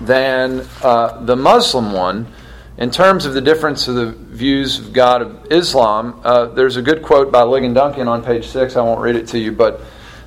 than 0.00 0.66
uh, 0.82 1.22
the 1.24 1.36
Muslim 1.36 1.92
one 1.92 2.32
in 2.78 2.90
terms 2.90 3.26
of 3.26 3.34
the 3.34 3.40
difference 3.40 3.88
of 3.88 3.94
the 3.94 4.06
views 4.06 4.78
of 4.78 4.92
God 4.92 5.22
of 5.22 5.52
Islam. 5.52 6.20
Uh, 6.24 6.46
there's 6.46 6.76
a 6.76 6.82
good 6.82 7.02
quote 7.02 7.30
by 7.30 7.42
Ligon 7.42 7.74
Duncan 7.74 8.08
on 8.08 8.24
page 8.24 8.48
six. 8.48 8.76
I 8.76 8.82
won't 8.82 9.00
read 9.00 9.16
it 9.16 9.28
to 9.28 9.38
you, 9.38 9.52
but 9.52 9.82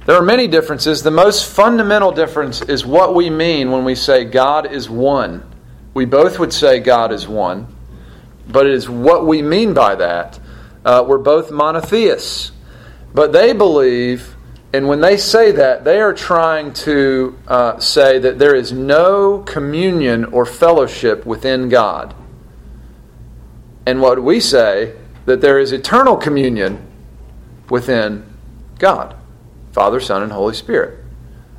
there 0.06 0.16
are 0.16 0.24
many 0.24 0.48
differences. 0.48 1.02
The 1.02 1.12
most 1.12 1.50
fundamental 1.50 2.12
difference 2.12 2.62
is 2.62 2.86
what 2.86 3.16
we 3.16 3.30
mean 3.30 3.72
when 3.72 3.86
we 3.86 3.96
say 3.96 4.26
God 4.26 4.72
is 4.72 4.90
one. 4.90 5.50
We 5.94 6.06
both 6.06 6.40
would 6.40 6.54
say 6.54 6.80
God 6.80 7.12
is 7.12 7.28
one, 7.28 7.73
but 8.48 8.66
it 8.66 8.74
is 8.74 8.90
what 8.90 9.26
we 9.26 9.42
mean 9.42 9.74
by 9.74 9.96
that. 9.96 10.40
Uh, 10.86 11.04
we're 11.08 11.18
both 11.18 11.52
monotheists. 11.52 12.52
But 13.14 13.32
they 13.32 13.54
believe, 13.54 14.36
and 14.74 14.88
when 14.88 15.02
they 15.02 15.18
say 15.18 15.52
that, 15.52 15.84
they 15.84 16.02
are 16.02 16.14
trying 16.14 16.74
to 16.74 17.38
uh, 17.48 17.80
say 17.80 18.20
that 18.20 18.40
there 18.40 18.56
is 18.56 18.72
no 18.72 19.40
communion 19.40 20.26
or 20.26 20.46
fellowship 20.46 21.26
within 21.26 21.70
God. 21.70 22.16
And 23.86 24.02
what 24.02 24.24
we 24.24 24.40
say, 24.40 24.96
that 25.26 25.42
there 25.42 25.60
is 25.60 25.72
eternal 25.72 26.18
communion 26.18 26.86
within 27.70 28.26
God. 28.80 29.16
Father, 29.72 30.00
Son, 30.00 30.24
and 30.24 30.32
Holy 30.32 30.54
Spirit, 30.54 31.03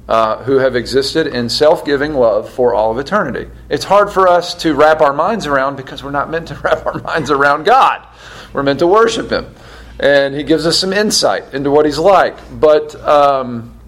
uh, 0.09 0.43
who 0.45 0.59
have 0.59 0.77
existed 0.77 1.27
in 1.27 1.49
self 1.49 1.85
giving 1.85 2.15
love 2.15 2.51
for 2.51 2.75
all 2.75 2.91
of 2.91 2.99
eternity. 2.99 3.51
It's 3.71 3.85
hard 3.85 4.11
for 4.11 4.29
us 4.29 4.55
to 4.57 4.75
wrap 4.75 5.01
our 5.01 5.13
minds 5.13 5.47
around 5.47 5.77
because 5.77 6.05
we're 6.05 6.11
not 6.11 6.31
meant 6.31 6.49
to 6.49 6.55
wrap 6.63 6.85
our 6.87 6.99
minds 7.01 7.31
around 7.31 7.65
God. 7.65 8.07
We're 8.53 8.63
meant 8.63 8.81
to 8.81 8.87
worship 8.87 9.31
Him. 9.31 9.55
And 9.99 10.35
He 10.35 10.43
gives 10.43 10.67
us 10.67 10.79
some 10.79 10.93
insight 10.93 11.55
into 11.55 11.71
what 11.71 11.87
He's 11.87 11.99
like. 11.99 12.37
But 12.61 12.95
um, 12.97 13.79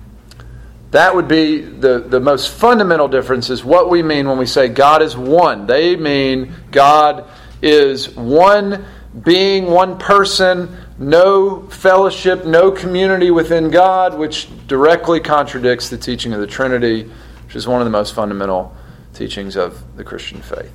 that 0.92 1.14
would 1.14 1.28
be 1.28 1.60
the, 1.60 1.98
the 1.98 2.20
most 2.20 2.50
fundamental 2.50 3.08
difference 3.08 3.50
is 3.50 3.64
what 3.64 3.90
we 3.90 4.02
mean 4.02 4.28
when 4.28 4.38
we 4.38 4.46
say 4.46 4.68
God 4.68 5.02
is 5.02 5.16
one. 5.16 5.66
They 5.66 5.96
mean 5.96 6.54
God 6.70 7.28
is 7.60 8.14
one 8.16 8.84
being, 9.22 9.66
one 9.66 9.98
person, 9.98 10.76
no 10.98 11.62
fellowship, 11.68 12.44
no 12.44 12.70
community 12.70 13.30
within 13.30 13.70
God, 13.70 14.16
which 14.18 14.48
directly 14.66 15.20
contradicts 15.20 15.88
the 15.90 15.98
teaching 15.98 16.32
of 16.32 16.40
the 16.40 16.46
Trinity, 16.46 17.10
which 17.44 17.56
is 17.56 17.68
one 17.68 17.80
of 17.80 17.84
the 17.84 17.90
most 17.90 18.14
fundamental 18.14 18.74
teachings 19.12 19.56
of 19.56 19.82
the 19.96 20.04
Christian 20.04 20.40
faith. 20.40 20.72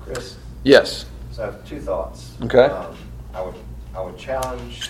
Chris, 0.00 0.36
Yes. 0.64 1.06
so 1.32 1.42
I 1.42 1.46
have 1.46 1.64
two 1.68 1.80
thoughts. 1.80 2.32
Okay. 2.42 2.64
Um, 2.64 2.96
I 3.34 3.42
would, 3.42 3.54
I 3.94 4.00
would 4.00 4.18
challenge 4.18 4.88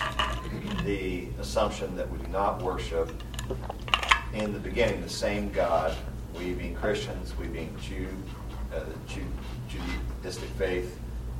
the 0.83 1.27
assumption 1.39 1.95
that 1.95 2.09
we 2.09 2.17
do 2.19 2.27
not 2.27 2.61
worship 2.61 3.11
in 4.33 4.53
the 4.53 4.59
beginning 4.59 5.01
the 5.01 5.09
same 5.09 5.51
God, 5.51 5.95
we 6.37 6.53
being 6.53 6.75
Christians, 6.75 7.35
we 7.37 7.47
being 7.47 7.75
Jew, 7.81 8.07
uh, 8.73 8.81
Jew, 9.07 9.23
Judaistic 9.69 10.49
faith, 10.57 10.97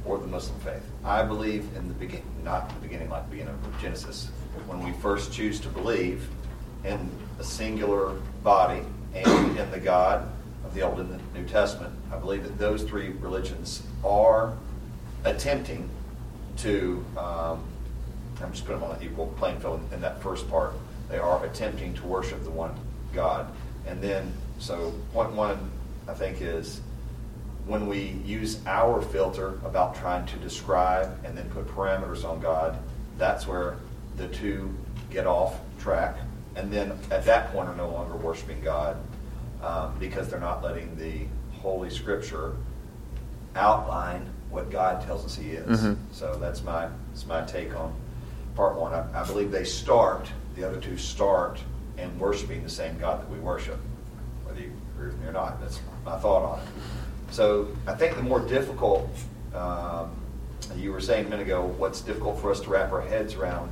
or 0.08 0.18
the 0.18 0.28
Muslim 0.28 0.60
faith. 0.62 0.84
I 1.04 1.24
believe 1.24 1.68
in 1.76 1.88
the 1.88 1.94
beginning, 1.94 2.26
not 2.44 2.70
the 2.70 2.76
beginning 2.76 3.10
like 3.10 3.26
the 3.26 3.32
beginning 3.32 3.54
of 3.54 3.82
Genesis, 3.82 4.30
when 4.66 4.84
we 4.84 4.92
first 5.00 5.32
choose 5.32 5.60
to 5.60 5.70
believe 5.70 6.30
in 6.86 7.10
a 7.40 7.44
singular 7.44 8.14
body 8.44 8.82
and 9.14 9.58
in 9.58 9.72
the 9.72 9.80
God 9.80 10.28
of 10.66 10.74
the 10.74 10.82
Old 10.82 11.00
and 11.00 11.10
the 11.10 11.40
New 11.40 11.48
Testament. 11.48 11.94
I 12.12 12.18
believe 12.18 12.44
that 12.44 12.58
those 12.58 12.84
three 12.84 13.10
religions 13.10 13.84
are 14.04 14.54
attempting 15.24 15.90
to, 16.58 17.04
um, 17.18 17.64
I'm 18.42 18.52
just 18.52 18.66
putting 18.66 18.82
them 18.82 18.90
on 18.90 18.96
an 18.98 19.04
equal 19.04 19.28
playing 19.38 19.60
field 19.60 19.82
in 19.94 20.02
that 20.02 20.22
first 20.22 20.50
part. 20.50 20.74
They 21.10 21.18
are 21.18 21.44
attempting 21.46 21.94
to 21.96 22.06
worship 22.06 22.44
the 22.44 22.50
one 22.50 22.74
God. 23.14 23.48
And 23.86 24.02
then, 24.02 24.34
so 24.60 24.94
point 25.14 25.32
one, 25.32 25.72
I 26.08 26.14
think, 26.14 26.42
is 26.42 26.82
when 27.68 27.88
we 27.88 28.16
use 28.26 28.60
our 28.66 29.02
filter 29.02 29.60
about 29.66 29.96
trying 29.96 30.26
to 30.28 30.38
describe 30.38 31.24
and 31.26 31.38
then 31.38 31.50
put 31.50 31.68
parameters 31.68 32.24
on 32.24 32.40
God, 32.40 32.78
that's 33.18 33.46
where 33.46 33.78
the 34.16 34.28
two 34.30 34.74
get 35.12 35.28
off 35.28 35.60
track. 35.80 36.16
And 36.56 36.72
then 36.72 36.98
at 37.12 37.26
that 37.26 37.52
point 37.52 37.70
are 37.70 37.76
no 37.76 37.90
longer 37.90 38.16
worshiping 38.16 38.62
God 38.62 38.98
um, 39.62 39.94
because 40.00 40.30
they're 40.30 40.40
not 40.40 40.64
letting 40.64 40.96
the 40.98 41.26
Holy 41.60 41.90
Scripture 41.90 42.56
outline 43.56 44.26
what 44.50 44.70
God 44.72 45.04
tells 45.06 45.26
us 45.26 45.36
He 45.36 45.52
is. 45.52 45.82
Mhm. 45.82 45.98
So 46.12 46.36
that's 46.40 46.64
my 46.64 46.88
that's 47.10 47.26
my 47.26 47.42
take 47.44 47.76
on 47.76 47.94
part 48.56 48.76
one. 48.76 48.94
I, 48.94 49.22
I 49.22 49.26
believe 49.26 49.52
they 49.52 49.66
start 49.66 50.28
the 50.56 50.64
other 50.68 50.80
two 50.80 50.98
start 50.98 51.60
in 51.98 52.18
worshiping 52.18 52.64
the 52.64 52.70
same 52.70 52.98
God 52.98 53.22
that 53.22 53.30
we 53.30 53.40
worship, 53.40 53.80
whether 54.46 54.62
you 54.62 54.72
agree 54.96 55.08
with 55.08 55.20
me 55.20 55.28
or 55.28 55.32
not. 55.34 55.60
That's 55.60 55.80
my 56.06 56.18
thought 56.18 56.44
on 56.44 56.60
it. 56.60 56.66
So 57.32 57.68
I 57.86 57.94
think 57.94 58.16
the 58.16 58.24
more 58.24 58.40
difficult, 58.40 59.10
um, 59.54 60.12
you 60.76 60.92
were 60.92 61.02
saying 61.02 61.28
a 61.28 61.30
minute 61.30 61.46
ago, 61.46 61.66
what's 61.78 62.02
difficult 62.02 62.40
for 62.40 62.52
us 62.52 62.60
to 62.62 62.70
wrap 62.70 62.92
our 62.92 63.02
heads 63.02 63.36
around, 63.36 63.72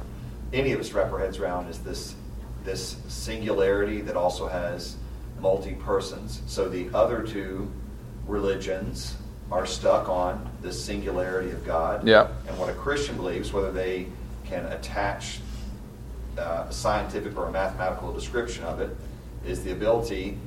any 0.53 0.71
of 0.71 0.79
us 0.79 0.89
to 0.89 0.95
wrap 0.97 1.11
our 1.11 1.19
heads 1.19 1.39
around, 1.39 1.69
is 1.69 1.79
this 1.79 2.15
this 2.63 2.97
singularity 3.07 4.01
that 4.01 4.17
also 4.17 4.47
has 4.47 4.95
multi 5.39 5.73
persons. 5.73 6.41
So 6.47 6.67
the 6.67 6.89
other 6.93 7.21
two 7.21 7.71
religions 8.27 9.15
are 9.51 9.65
stuck 9.65 10.09
on 10.09 10.49
this 10.61 10.83
singularity 10.83 11.51
of 11.51 11.63
God. 11.63 12.07
Yeah. 12.07 12.29
And 12.47 12.57
what 12.57 12.69
a 12.69 12.73
Christian 12.73 13.15
believes, 13.15 13.53
whether 13.53 13.71
they 13.71 14.07
can 14.45 14.65
attach 14.65 15.39
uh, 16.37 16.65
a 16.67 16.73
scientific 16.73 17.37
or 17.37 17.47
a 17.47 17.51
mathematical 17.51 18.11
description 18.11 18.63
of 18.63 18.81
it, 18.81 18.95
is 19.45 19.63
the 19.63 19.71
ability 19.71 20.39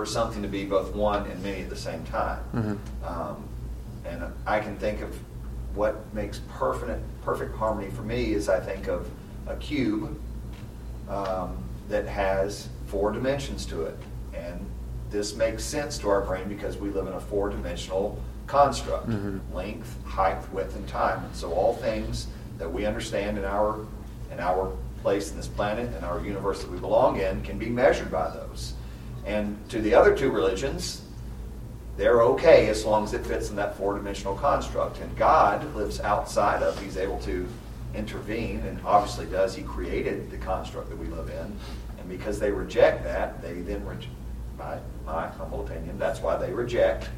for 0.00 0.06
something 0.06 0.40
to 0.40 0.48
be 0.48 0.64
both 0.64 0.94
one 0.94 1.26
and 1.30 1.42
many 1.42 1.60
at 1.60 1.68
the 1.68 1.76
same 1.76 2.02
time. 2.04 2.40
Mhm. 2.54 2.78
Um, 3.06 3.36
and 4.06 4.24
I 4.46 4.58
can 4.60 4.74
think 4.78 5.02
of 5.02 5.14
what 5.74 5.94
makes 6.14 6.40
perfect 6.48 7.02
perfect 7.22 7.54
harmony 7.54 7.90
for 7.90 8.00
me 8.00 8.32
is 8.32 8.48
I 8.48 8.60
think 8.60 8.88
of 8.88 9.06
a 9.46 9.56
cube 9.56 10.18
um, 11.10 11.50
that 11.90 12.06
has 12.06 12.68
four 12.86 13.12
dimensions 13.12 13.66
to 13.66 13.82
it, 13.82 13.98
and 14.32 14.58
this 15.10 15.36
makes 15.36 15.64
sense 15.64 15.98
to 15.98 16.08
our 16.08 16.22
brain 16.22 16.48
because 16.48 16.78
we 16.78 16.88
live 16.88 17.06
in 17.06 17.12
a 17.12 17.20
four-dimensional 17.20 18.18
construct: 18.46 19.06
Mhm. 19.10 19.40
length, 19.52 19.94
height, 20.06 20.40
width, 20.50 20.76
and 20.76 20.88
time. 20.88 21.24
And 21.26 21.36
so 21.36 21.52
all 21.52 21.74
things 21.74 22.26
that 22.56 22.72
we 22.72 22.86
understand 22.86 23.36
in 23.36 23.44
our 23.44 23.80
in 24.32 24.40
our 24.40 24.72
place 25.02 25.30
in 25.30 25.36
this 25.36 25.48
planet 25.48 25.90
and 25.94 26.06
our 26.06 26.20
universe 26.20 26.62
that 26.62 26.70
we 26.70 26.78
belong 26.78 27.18
in 27.20 27.42
can 27.42 27.58
be 27.58 27.68
measured 27.68 28.10
by 28.10 28.30
those. 28.30 28.72
And 29.26 29.56
to 29.70 29.80
the 29.80 29.94
other 29.94 30.16
two 30.16 30.30
religions, 30.30 31.02
they're 31.96 32.22
okay 32.22 32.68
as 32.68 32.84
long 32.84 33.04
as 33.04 33.12
it 33.12 33.26
fits 33.26 33.50
in 33.50 33.56
that 33.56 33.76
four 33.76 33.94
dimensional 33.96 34.34
construct. 34.34 35.00
And 35.00 35.14
God 35.16 35.74
lives 35.74 36.00
outside 36.00 36.62
of, 36.62 36.80
He's 36.80 36.96
able 36.96 37.18
to 37.20 37.46
intervene, 37.94 38.60
and 38.60 38.78
obviously 38.84 39.26
does. 39.26 39.54
He 39.54 39.62
created 39.62 40.30
the 40.30 40.38
construct 40.38 40.88
that 40.88 40.96
we 40.98 41.06
live 41.06 41.28
in. 41.28 41.56
And 41.98 42.08
because 42.08 42.38
they 42.38 42.50
reject 42.50 43.04
that, 43.04 43.42
they 43.42 43.60
then, 43.60 43.84
re- 43.84 43.96
my, 44.58 44.78
my 45.04 45.26
humble 45.26 45.66
opinion, 45.66 45.98
that's 45.98 46.20
why 46.20 46.36
they 46.36 46.52
reject 46.52 47.08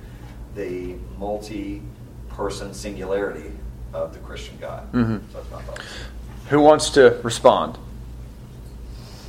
the 0.54 0.97
multi 1.18 1.82
person 2.28 2.75
singularity 2.75 3.52
of 3.92 4.12
the 4.12 4.18
Christian 4.21 4.56
God. 4.61 4.90
Mhm. 4.92 5.21
So 5.30 5.38
that's 5.38 5.50
my 5.50 5.62
thoughts. 5.62 5.85
Who 6.49 6.61
wants 6.61 6.90
to 6.90 7.21
respond? 7.23 7.78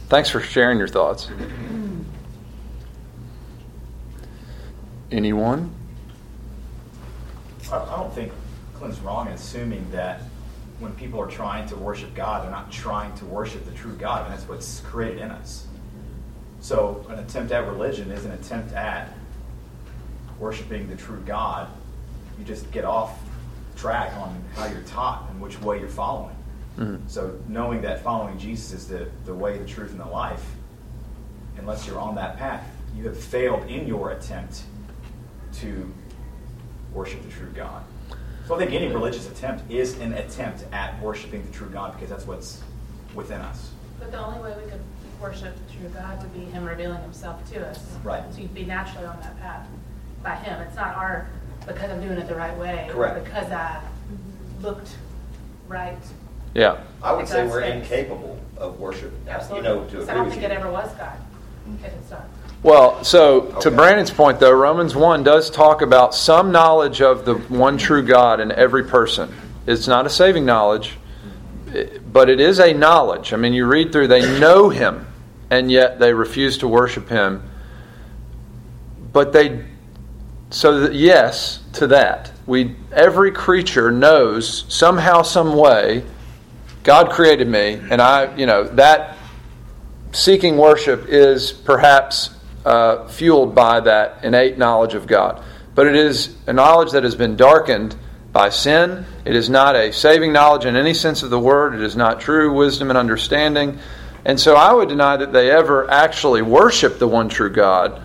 Thanks 0.10 0.30
for 0.30 0.40
sharing 0.40 0.78
your 0.78 0.88
thoughts. 0.88 1.30
Anyone? 5.14 5.70
I 7.72 7.96
don't 7.96 8.12
think 8.16 8.32
Clint's 8.74 8.98
wrong 9.00 9.28
in 9.28 9.34
assuming 9.34 9.86
that 9.92 10.22
when 10.80 10.92
people 10.94 11.22
are 11.22 11.30
trying 11.30 11.68
to 11.70 11.76
worship 11.76 12.16
God, 12.16 12.44
they're 12.44 12.52
not 12.52 12.72
trying 12.72 13.14
to 13.18 13.26
worship 13.26 13.64
the 13.66 13.74
true 13.74 13.94
God, 13.94 14.26
and 14.26 14.34
that's 14.34 14.50
what's 14.50 14.80
created 14.80 15.20
in 15.20 15.30
us. 15.30 15.68
So, 16.62 17.06
an 17.10 17.20
attempt 17.20 17.52
at 17.52 17.68
religion 17.68 18.10
is 18.10 18.26
an 18.26 18.32
attempt 18.32 18.74
at 18.74 19.14
worshiping 20.40 20.90
the 20.90 20.96
true 20.96 21.22
God. 21.28 21.70
You 22.40 22.44
just 22.44 22.72
get 22.72 22.84
off 22.84 23.20
track 23.76 24.14
on 24.18 24.44
how 24.56 24.66
you're 24.66 24.82
taught 24.82 25.30
and 25.30 25.40
which 25.40 25.62
way 25.62 25.80
you're 25.80 25.90
following. 25.90 26.36
Mhm. 26.80 27.08
So 27.08 27.40
knowing 27.48 27.82
that 27.82 28.02
following 28.02 28.40
Jesus 28.40 28.74
is 28.74 28.88
the, 28.88 29.08
the 29.26 29.34
way, 29.34 29.60
the 29.60 29.66
truth, 29.66 29.92
and 29.92 30.00
the 30.00 30.06
life, 30.06 30.56
unless 31.60 31.86
you're 31.86 32.00
on 32.00 32.16
that 32.16 32.38
path, 32.38 32.66
you 32.96 33.06
have 33.06 33.18
failed 33.18 33.70
in 33.70 33.88
your 33.88 34.12
attempt 34.12 34.64
to 35.56 35.92
worship 36.94 37.22
the 37.24 37.30
true 37.30 37.50
God. 37.56 37.84
So 38.48 38.56
I 38.56 38.58
think 38.58 38.72
any 38.72 38.88
religious 38.88 39.30
attempt 39.30 39.70
is 39.72 39.98
an 40.00 40.14
attempt 40.14 40.66
at 40.74 41.02
worshiping 41.02 41.46
the 41.46 41.52
true 41.52 41.70
God 41.70 41.94
because 41.94 42.10
that's 42.10 42.28
what's 42.28 42.62
within 43.16 43.40
us. 43.42 43.72
But 44.00 44.12
the 44.12 44.20
only 44.24 44.40
way 44.42 44.54
we 44.62 44.70
could 44.70 44.82
worship 45.22 45.56
the 45.68 45.74
true 45.74 45.90
God 45.90 46.22
would 46.22 46.34
be 46.34 46.46
Him 46.52 46.66
revealing 46.66 47.02
Himself 47.02 47.50
to 47.54 47.66
us. 47.68 47.80
Right. 48.04 48.24
So 48.34 48.42
you'd 48.42 48.54
be 48.54 48.66
naturally 48.66 49.06
on 49.08 49.18
that 49.22 49.40
path 49.40 49.66
by 50.22 50.36
Him. 50.36 50.62
It's 50.62 50.76
not 50.76 50.96
our 50.96 51.28
because 51.66 51.90
I'm 51.90 52.02
doing 52.02 52.18
it 52.18 52.28
the 52.28 52.36
right 52.36 52.58
way. 52.58 52.88
Correct. 52.92 53.24
Because 53.24 53.50
I 53.52 53.82
looked 54.62 54.98
right. 55.70 55.98
Yeah. 56.54 56.82
I 57.02 57.14
would 57.14 57.28
say 57.28 57.48
we're 57.48 57.62
face. 57.62 57.76
incapable 57.84 58.38
of 58.58 58.80
worship. 58.80 59.14
You 59.26 59.32
Absolutely. 59.32 59.70
know, 59.70 59.86
to 59.86 60.06
So 60.06 60.12
I 60.12 60.14
don't 60.16 60.26
with 60.26 60.34
think 60.34 60.44
you. 60.46 60.50
it 60.50 60.58
ever 60.58 60.70
was 60.70 60.94
God. 60.96 61.18
If 61.82 61.86
it's 61.94 62.12
not. 62.12 62.28
Well, 62.64 63.04
so 63.04 63.42
to 63.42 63.68
Okay. 63.68 63.76
Brandon's 63.76 64.10
point, 64.10 64.40
though, 64.40 64.54
Romans 64.54 64.96
1 64.96 65.24
does 65.24 65.50
talk 65.50 65.82
about 65.82 66.16
some 66.16 66.54
knowledge 66.54 67.02
of 67.02 67.26
the 67.26 67.36
one 67.36 67.78
true 67.78 68.02
God 68.02 68.40
in 68.40 68.54
every 68.54 68.86
person. 68.86 69.34
It's 69.68 69.86
not 69.86 70.06
a 70.06 70.10
saving 70.10 70.46
knowledge, 70.46 70.98
but 72.12 72.30
it 72.30 72.40
is 72.40 72.60
a 72.60 72.74
knowledge. 72.74 73.34
I 73.34 73.36
mean, 73.36 73.54
you 73.54 73.66
read 73.66 73.92
through, 73.92 74.08
they 74.08 74.40
know 74.40 74.70
Him, 74.70 75.06
and 75.50 75.70
yet 75.70 76.00
they 76.00 76.14
refuse 76.14 76.58
to 76.60 76.68
worship 76.70 77.10
Him. 77.10 77.44
But 79.12 79.34
they, 79.34 79.66
so 80.50 80.80
that, 80.82 80.94
yes, 80.94 81.60
to 81.74 81.88
that. 81.88 82.32
We, 82.46 82.78
every 82.94 83.32
creature 83.32 83.92
knows 83.92 84.64
somehow, 84.70 85.24
some 85.24 85.58
way, 85.58 86.04
God 86.84 87.12
created 87.12 87.50
me, 87.50 87.82
and 87.92 88.02
I, 88.02 88.34
you 88.38 88.46
know, 88.46 88.64
that 88.64 89.18
seeking 90.14 90.58
worship 90.58 91.08
is 91.10 91.52
perhaps 91.52 92.30
uh, 92.66 93.08
fueled 93.08 93.56
by 93.56 93.80
that 93.82 94.24
innate 94.24 94.58
knowledge 94.58 94.94
of 94.94 95.08
God. 95.08 95.44
But 95.76 95.88
it 95.88 95.96
is 95.96 96.36
a 96.48 96.54
knowledge 96.54 96.92
that 96.92 97.04
has 97.04 97.16
been 97.16 97.36
darkened 97.36 97.96
by 98.32 98.50
sin. 98.50 99.06
It 99.26 99.36
is 99.36 99.50
not 99.50 99.76
a 99.76 99.92
saving 99.92 100.34
knowledge 100.34 100.66
in 100.66 100.76
any 100.76 100.94
sense 100.94 101.24
of 101.24 101.30
the 101.30 101.40
word. 101.40 101.76
It 101.76 101.82
is 101.82 101.96
not 101.96 102.20
true 102.20 102.54
wisdom 102.54 102.90
and 102.90 102.98
understanding. 102.98 103.80
And 104.26 104.40
so 104.40 104.56
I 104.56 104.74
would 104.74 104.90
deny 104.90 105.18
that 105.18 105.34
they 105.34 105.52
ever 105.52 105.90
actually 105.90 106.42
worship 106.42 107.00
the 107.00 107.08
one 107.08 107.30
true 107.30 107.50
God 107.50 108.02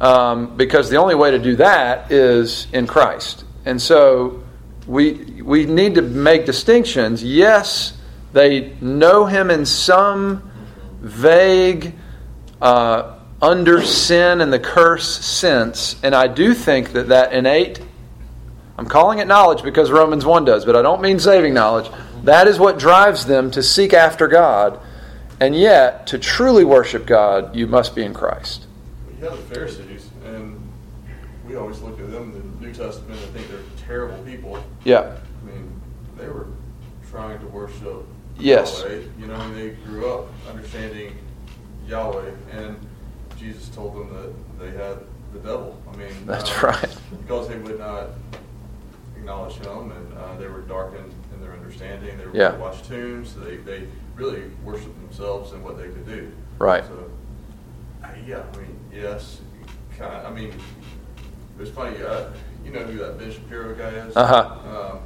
um, 0.00 0.56
because 0.56 0.90
the 0.90 0.96
only 0.96 1.14
way 1.14 1.30
to 1.30 1.38
do 1.38 1.56
that 1.56 2.10
is 2.10 2.66
in 2.72 2.86
Christ. 2.86 3.44
And 3.64 3.80
so 3.80 4.42
we, 4.86 5.42
we 5.42 5.64
need 5.64 5.94
to 5.94 6.02
make 6.02 6.44
distinctions. 6.44 7.22
Yes, 7.22 7.96
they 8.32 8.74
know 8.80 9.26
Him 9.26 9.50
in 9.50 9.64
some 9.64 10.50
vague, 11.00 11.94
uh, 12.60 13.18
under 13.42 13.82
sin 13.82 14.40
and 14.40 14.52
the 14.52 14.58
curse 14.58 15.18
since, 15.24 15.96
And 16.04 16.14
I 16.14 16.28
do 16.28 16.54
think 16.54 16.92
that 16.92 17.08
that 17.08 17.32
innate, 17.32 17.80
I'm 18.78 18.86
calling 18.86 19.18
it 19.18 19.26
knowledge 19.26 19.62
because 19.62 19.90
Romans 19.90 20.24
1 20.24 20.44
does, 20.44 20.64
but 20.64 20.76
I 20.76 20.82
don't 20.82 21.02
mean 21.02 21.18
saving 21.18 21.52
knowledge. 21.52 21.90
That 22.22 22.46
is 22.46 22.60
what 22.60 22.78
drives 22.78 23.26
them 23.26 23.50
to 23.50 23.62
seek 23.62 23.92
after 23.92 24.28
God. 24.28 24.80
And 25.40 25.56
yet, 25.56 26.06
to 26.06 26.20
truly 26.20 26.64
worship 26.64 27.04
God, 27.04 27.54
you 27.56 27.66
must 27.66 27.96
be 27.96 28.04
in 28.04 28.14
Christ. 28.14 28.66
You 29.18 29.24
have 29.24 29.36
the 29.36 29.54
Pharisees, 29.54 30.08
and 30.24 30.56
we 31.44 31.56
always 31.56 31.80
look 31.80 31.98
at 31.98 32.12
them 32.12 32.32
in 32.32 32.60
the 32.60 32.66
New 32.66 32.72
Testament 32.72 33.20
and 33.20 33.32
think 33.32 33.48
they're 33.48 33.58
terrible 33.84 34.22
people. 34.22 34.64
Yeah. 34.84 35.16
I 35.42 35.46
mean, 35.46 35.80
they 36.16 36.28
were 36.28 36.46
trying 37.10 37.40
to 37.40 37.46
worship 37.46 38.06
Yes. 38.38 38.82
Yahweh. 38.82 39.00
You 39.18 39.26
know, 39.26 39.34
and 39.34 39.56
they 39.56 39.70
grew 39.84 40.08
up 40.08 40.28
understanding 40.48 41.16
Yahweh, 41.88 42.30
and 42.52 42.76
Jesus 43.42 43.68
told 43.70 43.94
them 43.94 44.14
that 44.14 44.32
they 44.60 44.70
had 44.70 44.98
the 45.32 45.38
devil. 45.40 45.80
I 45.92 45.96
mean, 45.96 46.12
That's 46.26 46.50
uh, 46.62 46.68
right. 46.68 46.98
Because 47.22 47.48
they 47.48 47.58
would 47.58 47.78
not 47.78 48.10
acknowledge 49.16 49.54
Him, 49.54 49.90
and 49.90 50.18
uh, 50.18 50.36
they 50.38 50.46
were 50.46 50.60
darkened 50.62 51.12
in 51.34 51.40
their 51.40 51.52
understanding. 51.52 52.16
They 52.18 52.26
were 52.26 52.36
Yeah. 52.36 52.52
to 52.52 52.58
watch 52.58 52.82
tombs. 52.86 53.34
They 53.34 53.56
they 53.56 53.88
really 54.14 54.44
worshiped 54.64 54.98
themselves 55.00 55.52
and 55.52 55.64
what 55.64 55.76
they 55.76 55.84
could 55.88 56.06
do. 56.06 56.30
Right. 56.58 56.84
So, 56.84 57.10
uh, 58.04 58.08
yeah, 58.26 58.42
I 58.52 58.56
mean, 58.58 58.78
yes, 58.94 59.40
kind 59.98 60.14
of. 60.14 60.26
I 60.26 60.34
mean, 60.34 60.50
it 60.50 61.60
was 61.60 61.70
funny. 61.70 62.00
Uh, 62.02 62.30
you 62.64 62.70
know 62.70 62.80
who 62.84 62.98
that 62.98 63.18
Ben 63.18 63.32
Shapiro 63.32 63.74
guy 63.74 63.88
is? 63.88 64.16
Uh-huh. 64.16 64.92
Um, 64.92 64.98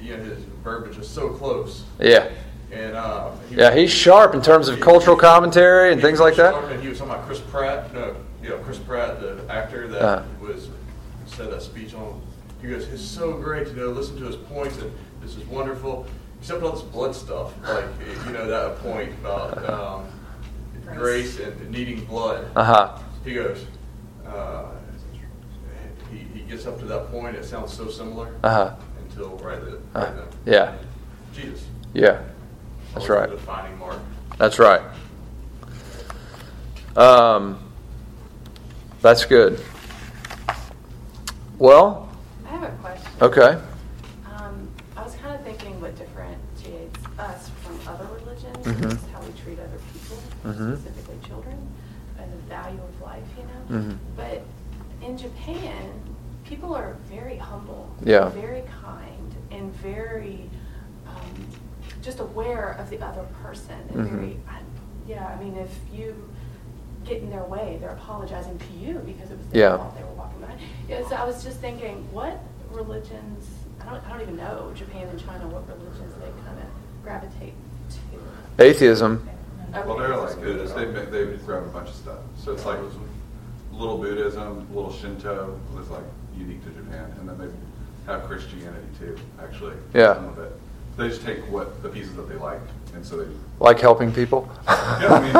you 0.00 0.16
know, 0.16 0.22
his 0.22 0.42
verbiage 0.62 0.98
is 0.98 1.08
so 1.08 1.30
close. 1.30 1.84
Yeah. 1.98 2.28
And 2.74 2.96
uh, 2.96 3.30
he 3.48 3.56
Yeah, 3.56 3.74
he's 3.74 3.90
sharp 3.92 4.34
in 4.34 4.42
terms 4.42 4.68
of 4.68 4.80
cultural 4.80 5.16
commentary 5.16 5.92
and 5.92 6.00
he 6.00 6.06
things 6.06 6.18
was 6.18 6.36
like 6.36 6.36
that. 6.36 6.54
And 6.72 6.82
he 6.82 6.88
was 6.88 6.98
talking 6.98 7.14
about 7.14 7.26
Chris 7.26 7.40
Pratt. 7.40 7.92
No, 7.94 8.16
you 8.42 8.48
know, 8.50 8.58
Chris 8.58 8.78
Pratt, 8.78 9.20
the 9.20 9.44
actor 9.48 9.86
that 9.88 10.02
Uh-huh. 10.02 10.22
was 10.40 10.68
said 11.26 11.50
that 11.52 11.62
speech 11.62 11.94
on. 11.94 12.20
He 12.60 12.68
goes, 12.68 12.86
"It's 12.88 13.02
so 13.02 13.32
great 13.34 13.66
to 13.68 13.74
know, 13.74 13.88
listen 13.88 14.16
to 14.18 14.24
his 14.24 14.36
points, 14.36 14.78
and 14.78 14.90
this 15.22 15.36
is 15.36 15.44
wonderful." 15.46 16.06
Except 16.40 16.62
all 16.62 16.72
this 16.72 16.82
blood 16.82 17.14
stuff, 17.14 17.52
like 17.66 17.84
you 18.26 18.32
know 18.32 18.46
that 18.46 18.78
point 18.80 19.10
about 19.20 19.64
um, 19.70 20.04
grace 20.94 21.38
and 21.38 21.70
needing 21.70 22.04
blood. 22.04 22.46
Uh 22.56 22.64
huh. 22.64 22.98
He 23.24 23.32
goes, 23.34 23.64
uh, 24.26 24.64
he, 26.10 26.18
he 26.38 26.40
gets 26.40 26.66
up 26.66 26.78
to 26.80 26.84
that 26.86 27.10
point, 27.10 27.34
it 27.36 27.44
sounds 27.44 27.72
so 27.72 27.88
similar 27.88 28.34
Uh 28.42 28.50
huh. 28.50 28.74
until 29.08 29.30
right, 29.38 29.58
then, 29.64 29.74
Uh, 29.94 30.00
right 30.00 30.16
then. 30.16 30.26
yeah. 30.44 30.72
Jesus. 31.34 31.64
Yeah. 31.94 32.20
That's 32.94 33.08
right. 33.08 33.28
The 33.28 33.36
defining 33.36 33.78
mark. 33.78 33.98
That's 34.38 34.58
right. 34.58 34.80
Um, 36.96 37.58
that's 39.02 39.24
good. 39.24 39.60
Well, 41.58 42.08
I 42.46 42.48
have 42.50 42.62
a 42.62 42.68
question. 42.76 43.10
okay. 43.22 43.60
Um, 44.36 44.68
I 44.96 45.02
was 45.02 45.14
kind 45.16 45.34
of 45.34 45.42
thinking 45.44 45.80
what 45.80 45.96
differentiates 45.96 46.98
us 47.18 47.50
from 47.62 47.80
other 47.88 48.06
religions 48.20 48.64
Mhm. 48.66 48.92
is 48.92 48.98
how 49.12 49.20
we 49.22 49.32
treat 49.42 49.58
other 49.58 49.78
people, 49.92 50.16
Mhm. 50.44 50.78
specifically 50.78 51.18
children, 51.26 51.56
and 52.18 52.32
the 52.32 52.36
value 52.48 52.80
of 52.80 53.02
life, 53.02 53.24
you 53.36 53.44
know. 53.44 53.82
Mhm. 53.82 53.98
But 54.16 54.42
in 55.02 55.16
Japan, 55.18 55.90
people 56.44 56.74
are 56.74 56.94
very 57.10 57.36
humble, 57.36 57.88
Yeah. 58.04 58.28
very 58.28 58.62
kind, 58.82 59.34
and 59.50 59.74
very 59.76 60.48
um, 61.06 61.46
just 62.04 62.20
aware 62.20 62.76
of 62.78 62.90
the 62.90 63.00
other 63.04 63.24
person. 63.42 63.74
And 63.90 64.06
Mhm. 64.06 64.10
very, 64.10 64.36
yeah. 65.06 65.26
I 65.26 65.42
mean, 65.42 65.56
if 65.56 65.70
you 65.92 66.14
get 67.04 67.22
in 67.22 67.30
their 67.30 67.44
way, 67.44 67.78
they're 67.80 67.90
apologizing 67.90 68.58
to 68.58 68.72
you 68.74 68.94
because 69.06 69.30
it 69.30 69.38
was 69.38 69.46
their 69.48 69.60
Yeah. 69.70 69.76
fault 69.78 69.96
they 69.96 70.04
were 70.04 70.10
walking 70.10 70.40
behind. 70.40 70.60
Yeah, 70.88 71.06
so 71.08 71.16
I 71.16 71.24
was 71.24 71.42
just 71.42 71.58
thinking, 71.60 72.06
what 72.12 72.38
religions? 72.70 73.48
I 73.80 73.86
don't. 73.86 74.06
I 74.06 74.10
don't 74.12 74.22
even 74.22 74.36
know 74.36 74.70
Japan 74.74 75.08
and 75.08 75.18
China. 75.18 75.46
What 75.48 75.66
religions 75.68 76.14
they 76.20 76.30
kind 76.46 76.58
of 76.58 76.66
gravitate 77.02 77.54
to? 77.90 78.64
Atheism. 78.64 79.28
Okay. 79.74 79.82
Well, 79.86 79.98
they're 79.98 80.16
like 80.16 80.40
Buddhists. 80.40 80.74
They 80.74 80.84
they 80.86 81.36
grab 81.44 81.64
a 81.64 81.66
bunch 81.68 81.88
of 81.88 81.94
stuff. 81.94 82.18
So 82.36 82.52
it's 82.52 82.64
like 82.64 82.78
little 83.72 83.98
Buddhism, 83.98 84.66
little 84.72 84.92
Shinto 84.92 85.58
was 85.76 85.90
like 85.90 86.04
unique 86.36 86.62
to 86.64 86.70
Japan, 86.70 87.12
and 87.18 87.28
then 87.28 87.38
they 87.38 88.10
have 88.10 88.24
Christianity 88.24 88.86
too. 88.98 89.16
Actually, 89.42 89.74
Yeah. 89.92 90.14
some 90.14 90.28
of 90.28 90.38
it. 90.38 90.52
They 90.96 91.08
just 91.08 91.22
take 91.22 91.38
what 91.50 91.82
the 91.82 91.88
pieces 91.88 92.14
that 92.16 92.28
they 92.28 92.36
like, 92.36 92.60
and 92.94 93.04
so 93.04 93.16
they. 93.16 93.30
Like 93.60 93.80
helping 93.80 94.12
people. 94.12 94.48
Yeah, 94.66 95.08
I 95.08 95.20
mean, 95.20 95.36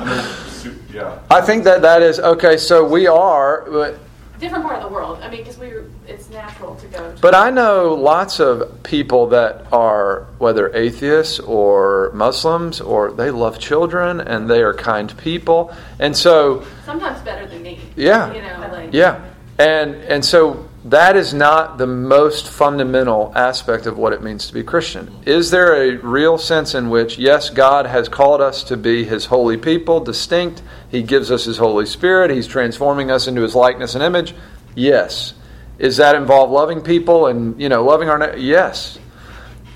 and 0.00 0.08
they're 0.10 0.22
su- 0.48 0.78
yeah. 0.92 1.18
I 1.30 1.40
think 1.40 1.64
that 1.64 1.82
that 1.82 2.02
is 2.02 2.20
okay. 2.20 2.56
So 2.56 2.86
we 2.86 3.06
are, 3.06 3.66
but, 3.70 3.98
different 4.38 4.64
part 4.64 4.76
of 4.76 4.82
the 4.82 4.94
world. 4.94 5.18
I 5.22 5.30
mean, 5.30 5.40
because 5.40 5.58
we 5.58 5.72
it's 6.06 6.30
natural 6.30 6.76
to 6.76 6.86
go. 6.86 7.12
To 7.14 7.20
but 7.20 7.34
I 7.34 7.50
know 7.50 7.94
lots 7.94 8.40
of 8.40 8.82
people 8.82 9.28
that 9.28 9.66
are 9.72 10.26
whether 10.38 10.74
atheists 10.74 11.40
or 11.40 12.10
Muslims 12.14 12.80
or 12.80 13.12
they 13.12 13.30
love 13.30 13.58
children 13.58 14.20
and 14.20 14.48
they 14.48 14.62
are 14.62 14.74
kind 14.74 15.14
people, 15.18 15.74
and 15.98 16.16
so 16.16 16.64
sometimes 16.84 17.20
better 17.22 17.46
than 17.46 17.62
me. 17.62 17.80
Yeah. 17.96 18.32
You 18.32 18.42
know, 18.42 18.68
like 18.72 18.92
Yeah, 18.92 19.24
and 19.58 19.94
and 19.94 20.24
so 20.24 20.67
that 20.84 21.16
is 21.16 21.34
not 21.34 21.78
the 21.78 21.86
most 21.86 22.48
fundamental 22.48 23.32
aspect 23.34 23.86
of 23.86 23.98
what 23.98 24.12
it 24.12 24.22
means 24.22 24.46
to 24.46 24.54
be 24.54 24.62
Christian. 24.62 25.10
Is 25.26 25.50
there 25.50 25.74
a 25.74 25.96
real 25.96 26.38
sense 26.38 26.74
in 26.74 26.88
which 26.88 27.18
yes, 27.18 27.50
God 27.50 27.86
has 27.86 28.08
called 28.08 28.40
us 28.40 28.62
to 28.64 28.76
be 28.76 29.04
His 29.04 29.26
holy 29.26 29.56
people, 29.56 30.00
distinct? 30.00 30.62
He 30.88 31.02
gives 31.02 31.30
us 31.30 31.44
His 31.44 31.58
Holy 31.58 31.84
Spirit. 31.84 32.30
He's 32.30 32.46
transforming 32.46 33.10
us 33.10 33.26
into 33.26 33.42
His 33.42 33.54
likeness 33.54 33.94
and 33.94 34.04
image. 34.04 34.34
Yes. 34.74 35.34
Is 35.78 35.96
that 35.98 36.14
involve 36.14 36.50
loving 36.50 36.80
people 36.80 37.26
and 37.26 37.60
you 37.60 37.68
know 37.68 37.84
loving 37.84 38.08
our 38.08 38.36
yes? 38.36 38.98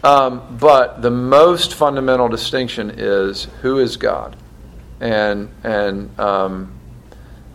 Um, 0.04 0.56
but 0.58 1.00
the 1.00 1.10
most 1.10 1.74
fundamental 1.74 2.28
distinction 2.28 2.90
is 2.96 3.44
who 3.62 3.78
is 3.78 3.96
God, 3.96 4.36
and 5.00 5.48
and 5.62 6.18
um, 6.18 6.72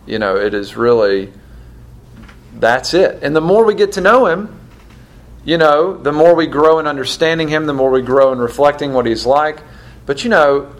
you 0.06 0.18
know 0.18 0.36
it 0.36 0.54
is 0.54 0.76
really 0.76 1.30
that's 2.60 2.94
it. 2.94 3.22
And 3.22 3.34
the 3.34 3.40
more 3.40 3.64
we 3.64 3.74
get 3.74 3.92
to 3.92 4.00
know 4.00 4.26
him, 4.26 4.58
you 5.48 5.56
know, 5.56 5.96
the 5.96 6.12
more 6.12 6.34
we 6.34 6.46
grow 6.46 6.78
in 6.78 6.86
understanding 6.86 7.48
Him, 7.48 7.64
the 7.64 7.72
more 7.72 7.90
we 7.90 8.02
grow 8.02 8.32
in 8.32 8.38
reflecting 8.38 8.92
what 8.92 9.06
He's 9.06 9.24
like. 9.24 9.62
But 10.04 10.22
you 10.22 10.28
know, 10.28 10.70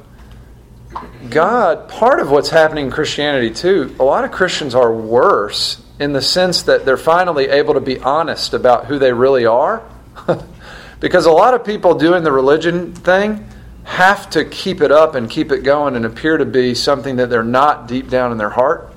God, 1.31 1.89
part 1.89 2.21
of 2.21 2.31
what's 2.31 2.51
happening 2.51 2.85
in 2.85 2.91
Christianity 2.91 3.51
too, 3.51 3.97
a 3.99 4.05
lot 4.05 4.27
of 4.27 4.31
Christians 4.31 4.75
are 4.75 4.93
worse 4.93 5.83
in 5.99 6.13
the 6.13 6.21
sense 6.21 6.65
that 6.65 6.85
they're 6.85 6.99
finally 6.99 7.49
able 7.49 7.73
to 7.75 7.81
be 7.81 7.99
honest 7.99 8.53
about 8.53 8.85
who 8.85 8.99
they 8.99 9.11
really 9.11 9.47
are. 9.47 9.83
because 11.01 11.25
a 11.25 11.33
lot 11.33 11.55
of 11.55 11.65
people 11.65 11.95
doing 11.95 12.23
the 12.23 12.33
religion 12.33 12.93
thing 12.93 13.49
have 13.85 14.29
to 14.31 14.45
keep 14.45 14.83
it 14.83 14.93
up 14.93 15.15
and 15.15 15.31
keep 15.31 15.51
it 15.51 15.63
going 15.63 15.97
and 15.97 16.05
appear 16.05 16.37
to 16.37 16.45
be 16.45 16.75
something 16.75 17.17
that 17.17 17.31
they're 17.31 17.43
not 17.43 17.89
deep 17.89 18.11
down 18.11 18.33
in 18.33 18.37
their 18.39 18.51
heart. 18.51 18.93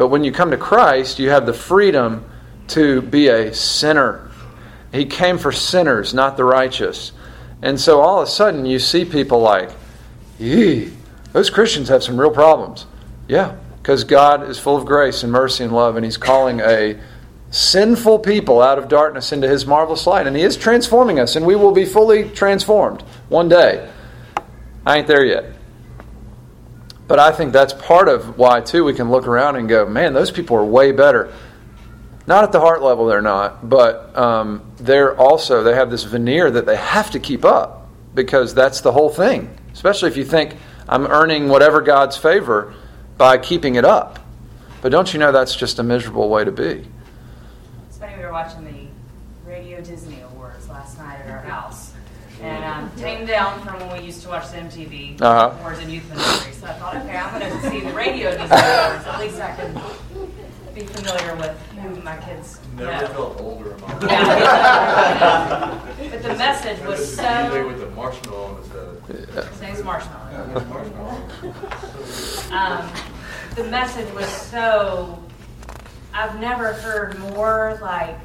But 0.00 0.08
when 0.08 0.24
you 0.24 0.32
come 0.32 0.50
to 0.50 0.56
Christ, 0.56 1.18
you 1.18 1.28
have 1.28 1.44
the 1.44 1.52
freedom 1.52 2.24
to 2.68 3.02
be 3.02 3.28
a 3.28 3.52
sinner. 3.52 4.30
He 4.92 5.04
came 5.04 5.36
for 5.36 5.52
sinners, 5.52 6.14
not 6.14 6.38
the 6.38 6.44
righteous. 6.44 7.12
And 7.60 7.78
so 7.78 8.00
all 8.00 8.22
of 8.22 8.26
a 8.26 8.30
sudden 8.30 8.64
you 8.64 8.78
see 8.78 9.04
people 9.04 9.40
like, 9.40 9.68
yee, 10.38 10.90
those 11.34 11.50
Christians 11.50 11.90
have 11.90 12.02
some 12.02 12.18
real 12.18 12.30
problems. 12.30 12.86
Yeah, 13.28 13.56
because 13.76 14.04
God 14.04 14.48
is 14.48 14.58
full 14.58 14.78
of 14.78 14.86
grace 14.86 15.22
and 15.22 15.30
mercy 15.30 15.64
and 15.64 15.72
love, 15.74 15.96
and 15.96 16.04
He's 16.06 16.16
calling 16.16 16.60
a 16.60 16.98
sinful 17.50 18.20
people 18.20 18.62
out 18.62 18.78
of 18.78 18.88
darkness 18.88 19.32
into 19.32 19.50
His 19.50 19.66
marvelous 19.66 20.06
light. 20.06 20.26
And 20.26 20.34
He 20.34 20.44
is 20.44 20.56
transforming 20.56 21.20
us, 21.20 21.36
and 21.36 21.44
we 21.44 21.56
will 21.56 21.72
be 21.72 21.84
fully 21.84 22.30
transformed 22.30 23.02
one 23.28 23.50
day. 23.50 23.86
I 24.86 24.96
ain't 24.96 25.06
there 25.06 25.26
yet. 25.26 25.44
But 27.10 27.18
I 27.18 27.32
think 27.32 27.52
that's 27.52 27.72
part 27.72 28.06
of 28.06 28.38
why, 28.38 28.60
too, 28.60 28.84
we 28.84 28.94
can 28.94 29.10
look 29.10 29.26
around 29.26 29.56
and 29.56 29.68
go, 29.68 29.84
man, 29.84 30.12
those 30.12 30.30
people 30.30 30.56
are 30.56 30.64
way 30.64 30.92
better. 30.92 31.32
Not 32.28 32.44
at 32.44 32.52
the 32.52 32.60
heart 32.60 32.82
level, 32.82 33.06
they're 33.06 33.20
not, 33.20 33.68
but 33.68 34.16
um, 34.16 34.62
they're 34.76 35.18
also, 35.18 35.64
they 35.64 35.74
have 35.74 35.90
this 35.90 36.04
veneer 36.04 36.52
that 36.52 36.66
they 36.66 36.76
have 36.76 37.10
to 37.10 37.18
keep 37.18 37.44
up 37.44 37.88
because 38.14 38.54
that's 38.54 38.82
the 38.82 38.92
whole 38.92 39.08
thing. 39.08 39.50
Especially 39.72 40.08
if 40.08 40.16
you 40.16 40.24
think, 40.24 40.54
I'm 40.88 41.04
earning 41.08 41.48
whatever 41.48 41.80
God's 41.80 42.16
favor 42.16 42.74
by 43.18 43.38
keeping 43.38 43.74
it 43.74 43.84
up. 43.84 44.20
But 44.80 44.92
don't 44.92 45.12
you 45.12 45.18
know 45.18 45.32
that's 45.32 45.56
just 45.56 45.80
a 45.80 45.82
miserable 45.82 46.28
way 46.28 46.44
to 46.44 46.52
be? 46.52 46.86
It's 47.88 47.98
funny, 47.98 48.16
we 48.18 48.22
were 48.22 48.30
watching 48.30 48.62
the 48.62 49.50
Radio 49.50 49.80
Disney 49.80 50.20
Awards 50.20 50.68
last 50.68 50.96
night 50.96 51.18
at 51.24 51.28
our 51.28 51.42
house. 51.42 51.92
And 52.40 52.64
um, 52.64 52.89
came 53.00 53.26
down 53.26 53.60
from 53.62 53.80
when 53.80 53.98
we 53.98 54.04
used 54.06 54.22
to 54.22 54.28
watch 54.28 54.50
the 54.50 54.58
MTV 54.58 55.20
Uh-huh. 55.20 55.56
Awards 55.58 55.78
and 55.80 55.90
Youth 55.90 56.08
Ministry. 56.10 56.52
So 56.52 56.66
I 56.66 56.72
thought, 56.74 56.96
okay, 56.96 57.16
I'm 57.16 57.38
going 57.40 57.50
to 57.52 57.70
see 57.70 57.80
the 57.80 57.92
Radio 57.92 58.30
Disney 58.30 58.46
Awards. 58.56 59.06
At 59.06 59.20
least 59.20 59.40
I 59.40 59.56
can 59.56 59.74
be 60.74 60.82
familiar 60.86 61.34
with 61.36 61.58
who 61.82 62.00
my 62.02 62.16
kids 62.18 62.60
Never 62.76 62.92
know. 62.92 63.08
felt 63.08 63.40
older 63.40 63.74
in 63.74 63.80
my 63.80 63.86
life. 63.98 64.10
Yeah. 64.10 65.80
but 66.10 66.22
the 66.22 66.34
message 66.36 66.80
was 66.86 67.00
is 67.00 67.16
the 67.16 67.22
DJ 67.22 67.50
so. 67.50 67.66
with 67.66 67.80
the 67.80 67.90
marshmallow 67.90 68.44
on 68.44 68.56
his 68.62 68.68
head. 68.72 69.46
His 69.50 69.60
name's 69.60 69.80
Marshmello. 69.80 70.54
Marshmello. 70.70 72.52
um, 72.52 72.88
the 73.56 73.64
message 73.64 74.12
was 74.14 74.26
so 74.28 75.18
i've 76.14 76.38
never 76.40 76.72
heard 76.74 77.18
more 77.18 77.76
like 77.82 78.16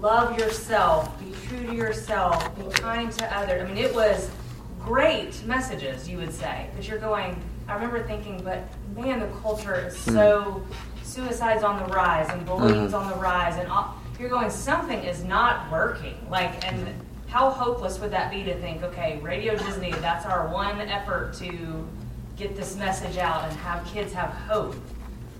love 0.00 0.38
yourself 0.38 1.18
be 1.18 1.32
true 1.46 1.66
to 1.66 1.74
yourself 1.74 2.56
be 2.56 2.70
kind 2.70 3.10
to 3.12 3.36
others. 3.36 3.62
I 3.62 3.66
mean 3.66 3.82
it 3.82 3.94
was 3.94 4.30
great 4.78 5.44
messages 5.44 6.08
you 6.08 6.18
would 6.18 6.32
say 6.32 6.70
but 6.74 6.86
you're 6.86 6.98
going 6.98 7.42
i 7.66 7.74
remember 7.74 8.02
thinking 8.04 8.40
but 8.42 8.62
man 8.94 9.20
the 9.20 9.26
culture 9.40 9.86
is 9.86 9.96
hmm. 10.04 10.12
so 10.12 10.64
suicides 11.02 11.64
on 11.64 11.78
the 11.78 11.92
rise 11.92 12.30
and 12.30 12.44
bullying's 12.46 12.92
mm-hmm. 12.92 13.02
on 13.02 13.10
the 13.10 13.16
rise 13.16 13.56
and 13.56 13.68
all, 13.68 13.96
you're 14.20 14.28
going 14.28 14.50
something 14.50 14.98
is 15.04 15.22
not 15.22 15.70
working. 15.70 16.14
Like 16.28 16.66
and 16.66 16.86
mm-hmm. 16.86 17.28
how 17.28 17.50
hopeless 17.50 17.98
would 17.98 18.10
that 18.10 18.30
be 18.30 18.44
to 18.44 18.58
think 18.60 18.82
okay 18.82 19.18
radio 19.22 19.56
disney 19.56 19.92
that's 19.92 20.26
our 20.26 20.48
one 20.48 20.80
effort 20.80 21.34
to 21.34 21.88
get 22.36 22.56
this 22.56 22.76
message 22.76 23.16
out 23.16 23.44
and 23.48 23.56
have 23.58 23.84
kids 23.86 24.12
have 24.12 24.30
hope. 24.30 24.76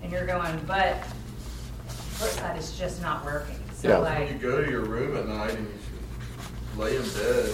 And 0.01 0.11
you're 0.11 0.25
going 0.25 0.59
but 0.65 1.03
flip 1.87 2.31
side 2.31 2.57
is 2.57 2.77
just 2.77 3.01
not 3.01 3.23
working 3.23 3.55
so 3.81 3.87
Yeah. 3.87 3.99
When 4.19 4.27
you 4.27 4.33
go 4.39 4.63
to 4.63 4.69
your 4.69 4.81
room 4.81 5.15
at 5.17 5.27
night 5.27 5.51
and 5.55 5.67
you 5.67 6.81
lay 6.83 6.95
in 6.95 7.01
bed. 7.03 7.49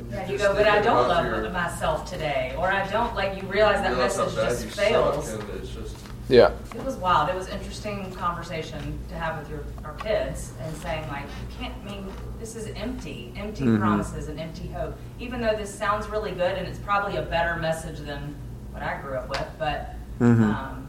and 0.00 0.10
yeah, 0.10 0.22
you 0.26 0.38
just 0.38 0.44
go, 0.50 0.54
but 0.54 0.66
I 0.66 0.80
don't 0.80 1.08
love 1.08 1.24
your- 1.24 1.50
myself 1.50 2.10
today, 2.10 2.54
or 2.58 2.70
I 2.70 2.86
don't 2.88 3.14
like. 3.14 3.40
You 3.40 3.48
realize 3.48 3.80
that 3.82 3.90
realize 3.92 4.16
message 4.18 4.34
just 4.34 4.66
fails. 4.78 5.28
suck, 5.30 5.40
and 5.40 5.50
it's 5.60 5.70
just 5.70 5.96
Yeah. 6.28 6.50
It 6.74 6.84
was 6.84 6.96
wild. 6.96 7.30
It 7.30 7.34
was 7.34 7.48
interesting 7.48 8.12
conversation 8.12 8.98
to 9.08 9.14
have 9.14 9.38
with 9.38 9.48
your 9.50 9.60
our 9.84 9.94
kids 9.94 10.52
and 10.62 10.76
saying 10.76 11.04
like, 11.08 11.22
you 11.22 11.56
can't 11.58 11.74
I 11.82 11.88
mean 11.90 12.12
this 12.40 12.54
is 12.56 12.66
empty, 12.76 13.32
empty 13.36 13.64
Mhm. 13.64 13.78
promises 13.80 14.28
and 14.28 14.38
empty 14.38 14.68
hope. 14.68 14.94
Even 15.18 15.40
though 15.40 15.54
this 15.56 15.72
sounds 15.74 16.08
really 16.08 16.32
good 16.32 16.56
and 16.58 16.66
it's 16.68 16.78
probably 16.78 17.16
a 17.16 17.22
better 17.22 17.56
message 17.56 18.00
than 18.00 18.34
what 18.72 18.82
I 18.82 18.98
grew 19.00 19.14
up 19.16 19.28
with, 19.30 19.46
but 19.58 19.94
Mhm. 20.20 20.54
um, 20.54 20.86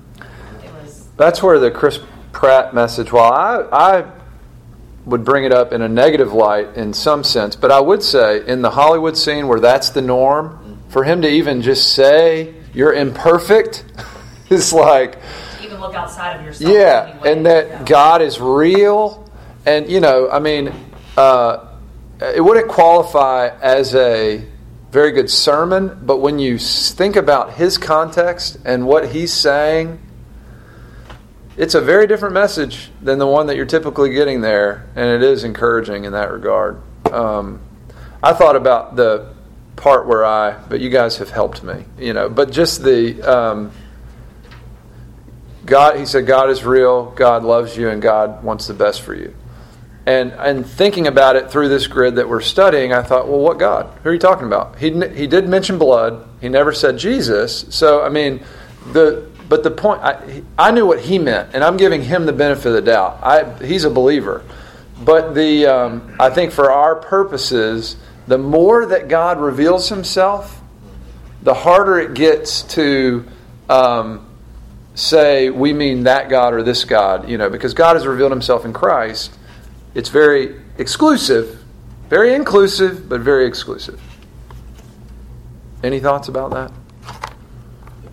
it 0.63 0.71
was 0.84 1.08
That's 1.17 1.41
where 1.41 1.58
the 1.60 1.71
Chris 1.71 1.99
Pratt 2.34 2.73
message, 2.73 3.12
while 3.12 3.32
I, 3.34 3.63
I 3.71 4.04
would 5.09 5.25
bring 5.25 5.43
it 5.43 5.51
up 5.51 5.73
in 5.73 5.81
a 5.81 5.89
negative 5.89 6.33
light 6.33 6.75
in 6.75 6.93
some 6.93 7.23
sense, 7.23 7.55
but 7.55 7.71
I 7.71 7.79
would 7.79 8.03
say 8.03 8.45
in 8.47 8.61
the 8.61 8.69
Hollywood 8.71 9.17
scene 9.17 9.47
where 9.47 9.59
that's 9.59 9.89
the 9.89 10.01
norm, 10.01 10.79
for 10.89 11.03
him 11.03 11.21
to 11.21 11.27
even 11.27 11.61
just 11.61 11.93
say 11.93 12.53
you're 12.73 12.93
imperfect 12.93 13.85
is 14.49 14.71
like, 14.73 15.17
even 15.61 15.79
look 15.79 15.95
outside 15.95 16.39
of 16.39 16.45
yourself. 16.45 16.73
yeah, 16.73 17.09
anyway. 17.11 17.31
and 17.31 17.45
that 17.45 17.67
Yeah. 17.67 17.83
God 17.83 18.21
is 18.21 18.39
real. 18.39 19.29
And, 19.65 19.89
you 19.89 19.99
know, 19.99 20.29
I 20.29 20.39
mean, 20.39 20.73
uh, 21.17 21.67
it 22.21 22.41
wouldn't 22.41 22.67
qualify 22.69 23.49
as 23.61 23.93
a 23.95 24.43
very 24.91 25.11
good 25.11 25.29
sermon, 25.29 25.99
but 26.01 26.17
when 26.17 26.39
you 26.39 26.57
think 26.57 27.15
about 27.15 27.53
his 27.53 27.77
context 27.77 28.57
and 28.65 28.87
what 28.87 29.09
he's 29.09 29.31
saying, 29.31 29.99
it's 31.59 31.75
a 31.75 31.81
very 31.81 32.07
different 32.07 32.33
message 32.33 32.89
than 33.01 33.19
the 33.19 33.27
one 33.27 33.47
that 33.47 33.57
you're 33.57 33.65
typically 33.65 34.11
getting 34.11 34.39
there, 34.39 34.87
and 34.95 35.09
it 35.09 35.21
is 35.21 35.43
encouraging 35.43 36.05
in 36.05 36.13
that 36.13 36.31
regard. 36.31 36.81
Um, 37.11 37.59
I 38.23 38.31
thought 38.31 38.55
about 38.55 38.95
the 38.95 39.33
part 39.75 40.07
where 40.07 40.25
I, 40.25 40.53
but 40.69 40.79
you 40.79 40.89
guys 40.89 41.17
have 41.17 41.29
helped 41.29 41.61
me, 41.61 41.83
you 41.99 42.13
know, 42.13 42.29
but 42.29 42.49
just 42.49 42.81
the. 42.81 43.21
Um, 43.21 43.71
God, 45.65 45.97
he 45.97 46.05
said, 46.05 46.25
God 46.25 46.49
is 46.49 46.63
real, 46.63 47.11
God 47.11 47.43
loves 47.43 47.77
you, 47.77 47.89
and 47.89 48.01
God 48.01 48.41
wants 48.43 48.65
the 48.65 48.73
best 48.73 49.01
for 49.01 49.13
you. 49.13 49.35
And 50.05 50.31
and 50.31 50.65
thinking 50.65 51.07
about 51.07 51.35
it 51.35 51.51
through 51.51 51.67
this 51.67 51.87
grid 51.87 52.15
that 52.15 52.29
we're 52.29 52.39
studying, 52.39 52.93
I 52.93 53.03
thought, 53.03 53.27
well, 53.27 53.39
what 53.39 53.59
God? 53.59 53.99
Who 54.01 54.09
are 54.09 54.13
you 54.13 54.19
talking 54.19 54.47
about? 54.47 54.79
He 54.79 54.91
he 55.09 55.27
did 55.27 55.49
mention 55.49 55.77
blood. 55.77 56.25
He 56.39 56.47
never 56.47 56.71
said 56.71 56.97
Jesus. 56.97 57.65
So 57.69 58.01
I 58.01 58.07
mean, 58.07 58.45
the 58.93 59.29
but 59.49 59.63
the 59.63 59.71
point 59.71 60.01
I, 60.01 60.43
I 60.57 60.71
knew 60.71 60.85
what 60.85 61.01
he 61.01 61.19
meant, 61.19 61.49
and 61.53 61.63
I'm 61.63 61.75
giving 61.75 62.03
him 62.03 62.25
the 62.25 62.33
benefit 62.33 62.67
of 62.67 62.73
the 62.73 62.81
doubt. 62.81 63.19
I 63.21 63.65
he's 63.65 63.83
a 63.83 63.89
believer, 63.89 64.45
but 65.03 65.33
the 65.33 65.65
um, 65.65 66.15
I 66.19 66.29
think 66.29 66.53
for 66.53 66.71
our 66.71 66.95
purposes, 66.95 67.97
the 68.27 68.38
more 68.38 68.85
that 68.85 69.09
God 69.09 69.39
reveals 69.39 69.89
Himself, 69.89 70.62
the 71.41 71.53
harder 71.53 71.99
it 71.99 72.13
gets 72.13 72.62
to. 72.73 73.25
Um, 73.67 74.25
say 74.99 75.49
we 75.49 75.73
mean 75.73 76.03
that 76.03 76.29
God 76.29 76.53
or 76.53 76.63
this 76.63 76.85
God, 76.85 77.29
you 77.29 77.38
know, 77.38 77.49
because 77.49 77.73
God 77.73 77.95
has 77.95 78.05
revealed 78.05 78.31
himself 78.31 78.65
in 78.65 78.73
Christ. 78.73 79.38
It's 79.95 80.09
very 80.09 80.59
exclusive, 80.77 81.63
very 82.09 82.33
inclusive, 82.33 83.09
but 83.09 83.21
very 83.21 83.45
exclusive. 83.47 83.99
Any 85.81 85.99
thoughts 85.99 86.27
about 86.27 86.51
that? 86.51 86.71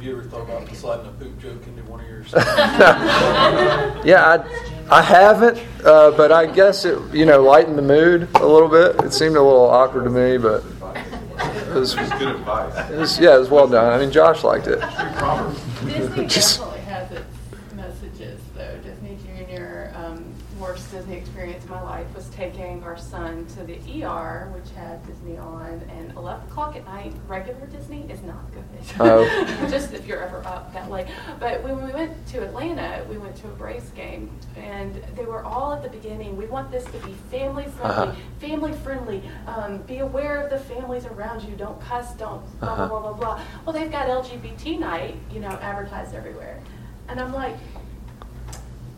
Have 0.07 0.14
you 0.14 0.21
ever 0.21 0.29
thought 0.31 0.42
about 0.42 0.77
sliding 0.77 1.07
a 1.07 1.11
poop 1.11 1.37
joke 1.40 1.66
into 1.66 1.83
one 1.90 1.99
of 1.99 2.07
yours? 2.07 2.33
Yeah, 4.07 4.45
I, 4.88 4.99
I 4.99 5.03
haven't, 5.03 5.59
uh, 5.85 6.12
but 6.12 6.31
I 6.31 6.47
guess 6.47 6.85
it, 6.85 6.97
you 7.12 7.27
know, 7.27 7.42
lightened 7.42 7.77
the 7.77 7.83
mood 7.83 8.29
a 8.37 8.47
little 8.47 8.69
bit. 8.69 9.05
It 9.05 9.12
seemed 9.12 9.35
a 9.35 9.42
little 9.42 9.69
awkward 9.69 10.05
to 10.05 10.11
me, 10.11 10.38
but 10.38 10.62
it 10.62 11.75
was, 11.75 11.97
It's 11.99 12.09
good 12.21 12.37
advice. 12.37 12.88
it 12.88 12.97
was 12.97 13.19
yeah, 13.19 13.35
it 13.35 13.40
was 13.40 13.51
well 13.51 13.66
done. 13.66 13.92
I 13.92 13.99
mean, 13.99 14.12
Josh 14.12 14.45
liked 14.45 14.69
it. 14.69 14.79
Just- 16.29 16.61
definitely 16.61 16.81
has 16.83 17.11
its 17.11 17.27
messages, 17.75 18.40
though. 18.57 18.79
Disney 18.85 19.19
Junior, 19.27 19.92
um, 19.97 20.25
worst 20.61 20.88
Disney 20.92 21.16
experience 21.16 21.64
of 21.64 21.71
my 21.71 21.83
life 21.83 22.07
was 22.14 22.26
taking 22.37 22.83
our 22.85 22.99
son 22.99 23.46
to 23.46 23.64
the 23.64 23.79
ER, 24.05 24.51
which 24.55 24.70
had 24.77 25.05
Disney 25.07 25.38
on, 25.38 25.81
and 25.96 26.12
11 26.16 26.46
o'clock 26.49 26.77
at 26.77 26.85
night, 26.85 27.12
regular 27.27 27.66
Disney 27.66 28.03
is 28.11 28.22
not 28.22 28.44
good. 28.53 28.64
Oh. 29.01 29.25
Just 29.70 29.94
if 29.94 30.07
you're 30.07 30.22
ever 30.22 30.46
up 30.46 30.72
that 30.75 30.90
late. 30.90 31.07
But 31.40 31.62
when 31.62 31.85
we 31.87 31.92
went 31.92 32.12
to 32.29 32.44
Atlanta, 32.44 33.05
we 33.09 33.16
went 33.16 33.37
to 33.37 33.46
a 33.46 33.51
Braves 33.53 33.88
game, 33.90 34.31
and 34.55 34.94
they 35.16 35.25
were 35.25 35.42
all 35.44 35.72
at 35.72 35.83
the 35.83 35.88
beginning. 35.88 36.37
We 36.37 36.46
want 36.46 36.70
this 36.70 36.85
to 36.85 36.99
be 37.07 37.12
family 37.31 37.64
friendly, 37.64 37.90
Uh-huh. 37.90 38.14
family 38.38 38.72
friendly. 38.75 39.22
Um, 39.46 39.79
be 39.79 39.99
aware 39.99 40.37
of 40.42 40.51
the 40.51 40.59
families 40.59 41.07
around 41.07 41.42
you. 41.42 41.57
Don't 41.57 41.81
cuss. 41.81 42.12
Don't 42.16 42.42
blah 42.61 42.68
Uh-huh. 42.72 42.87
blah 42.88 43.01
blah 43.01 43.12
blah 43.12 43.35
blah. 43.37 43.40
Well, 43.64 43.72
they've 43.72 43.90
got 43.90 44.09
LGBT 44.09 44.79
night, 44.79 45.16
you 45.33 45.40
know, 45.40 45.49
advertised 45.62 46.14
everywhere, 46.14 46.61
and 47.09 47.18
I'm 47.18 47.33
like, 47.33 47.57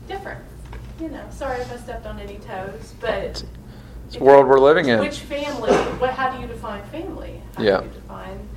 different. 0.08 0.40
You 1.00 1.08
know, 1.08 1.24
sorry 1.30 1.60
if 1.60 1.72
I 1.72 1.76
stepped 1.76 2.06
on 2.06 2.18
any 2.18 2.38
toes, 2.38 2.94
but 3.00 3.44
It's 4.06 4.16
the 4.16 4.24
world 4.24 4.48
we're 4.48 4.58
living 4.58 4.88
in. 4.88 4.98
Which 4.98 5.20
family? 5.20 5.72
What? 5.72 6.10
How 6.10 6.34
do 6.34 6.40
you 6.40 6.48
define 6.48 6.82
family? 6.86 7.40
How 7.56 7.62
Yeah. 7.62 7.78
Do 7.78 7.84
you 7.84 7.92
define? 7.92 8.48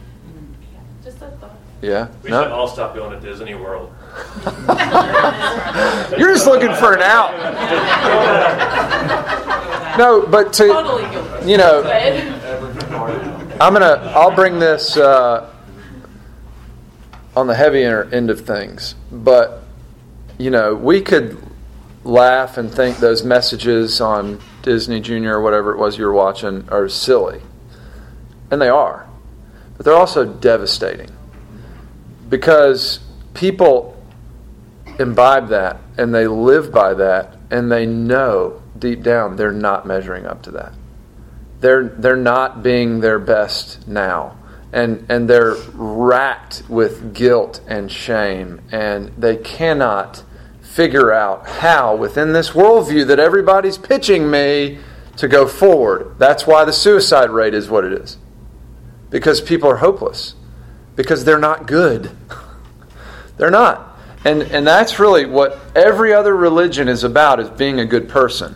Just 1.03 1.17
a 1.17 1.27
thought. 1.31 1.55
Yeah. 1.81 2.07
We 2.23 2.29
should 2.29 2.47
all 2.47 2.67
stop 2.67 2.95
going 2.95 3.19
to 3.19 3.27
Disney 3.27 3.55
World. 3.55 3.91
You're 6.17 6.33
just 6.33 6.45
looking 6.47 6.73
for 6.75 6.93
an 6.93 7.01
out. 7.01 7.31
No, 9.97 10.25
but 10.25 10.53
to 10.53 10.67
Totally 10.67 11.49
you 11.49 11.57
know, 11.57 11.83
I'm 13.59 13.73
gonna. 13.73 14.11
I'll 14.15 14.33
bring 14.33 14.59
this 14.59 14.95
uh, 14.97 15.51
on 17.35 17.47
the 17.47 17.55
heavier 17.55 18.09
end 18.11 18.29
of 18.29 18.45
things, 18.45 18.95
but 19.11 19.63
you 20.37 20.49
know, 20.49 20.75
we 20.75 21.01
could 21.01 21.37
laugh 22.03 22.57
and 22.57 22.71
think 22.71 22.97
those 22.97 23.23
messages 23.23 24.01
on 24.01 24.39
Disney 24.61 24.99
Junior 24.99 25.37
or 25.37 25.41
whatever 25.41 25.71
it 25.71 25.77
was 25.77 25.97
you 25.97 26.05
were 26.05 26.13
watching 26.13 26.67
are 26.69 26.89
silly, 26.89 27.41
and 28.49 28.61
they 28.61 28.69
are, 28.69 29.07
but 29.77 29.85
they're 29.85 29.95
also 29.95 30.25
devastating. 30.25 31.09
Because 32.29 32.99
people 33.33 34.01
imbibe 34.99 35.49
that 35.49 35.77
and 35.97 36.13
they 36.13 36.27
live 36.27 36.71
by 36.71 36.93
that 36.93 37.35
and 37.49 37.71
they 37.71 37.85
know 37.85 38.61
deep 38.77 39.03
down 39.03 39.35
they're 39.35 39.51
not 39.51 39.85
measuring 39.85 40.25
up 40.25 40.41
to 40.43 40.51
that. 40.51 40.73
They're 41.59 41.83
they're 41.89 42.15
not 42.15 42.63
being 42.63 43.01
their 43.01 43.19
best 43.19 43.87
now. 43.87 44.37
And 44.73 45.05
and 45.09 45.29
they're 45.29 45.55
racked 45.73 46.63
with 46.69 47.13
guilt 47.13 47.61
and 47.67 47.91
shame 47.91 48.61
and 48.71 49.09
they 49.17 49.37
cannot 49.37 50.23
figure 50.81 51.13
out 51.13 51.47
how 51.47 51.95
within 51.95 52.33
this 52.33 52.49
worldview 52.49 53.05
that 53.05 53.19
everybody's 53.19 53.77
pitching 53.77 54.31
me 54.31 54.79
to 55.15 55.27
go 55.27 55.45
forward. 55.47 56.15
That's 56.17 56.47
why 56.47 56.65
the 56.65 56.73
suicide 56.73 57.29
rate 57.29 57.53
is 57.53 57.69
what 57.69 57.83
it 57.83 57.93
is. 57.93 58.17
Because 59.11 59.41
people 59.41 59.69
are 59.69 59.75
hopeless. 59.75 60.33
Because 60.95 61.23
they're 61.23 61.37
not 61.37 61.67
good. 61.67 62.09
They're 63.37 63.51
not. 63.51 63.95
And 64.25 64.41
and 64.41 64.67
that's 64.67 64.99
really 64.99 65.25
what 65.25 65.59
every 65.75 66.13
other 66.13 66.35
religion 66.35 66.87
is 66.87 67.03
about 67.03 67.39
is 67.39 67.49
being 67.49 67.79
a 67.79 67.85
good 67.85 68.09
person. 68.09 68.55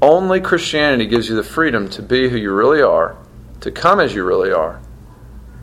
Only 0.00 0.40
Christianity 0.40 1.06
gives 1.06 1.28
you 1.28 1.36
the 1.36 1.42
freedom 1.42 1.88
to 1.90 2.02
be 2.02 2.28
who 2.28 2.36
you 2.36 2.52
really 2.52 2.82
are, 2.82 3.16
to 3.60 3.70
come 3.70 4.00
as 4.00 4.14
you 4.14 4.24
really 4.24 4.52
are, 4.52 4.80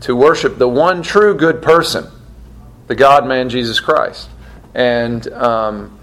to 0.02 0.16
worship 0.16 0.58
the 0.58 0.68
one 0.68 1.04
true 1.04 1.36
good 1.36 1.62
person, 1.62 2.08
the 2.88 2.96
God 2.96 3.28
man 3.28 3.50
Jesus 3.50 3.80
Christ. 3.80 4.30
And 4.74 5.28
um, 5.34 6.00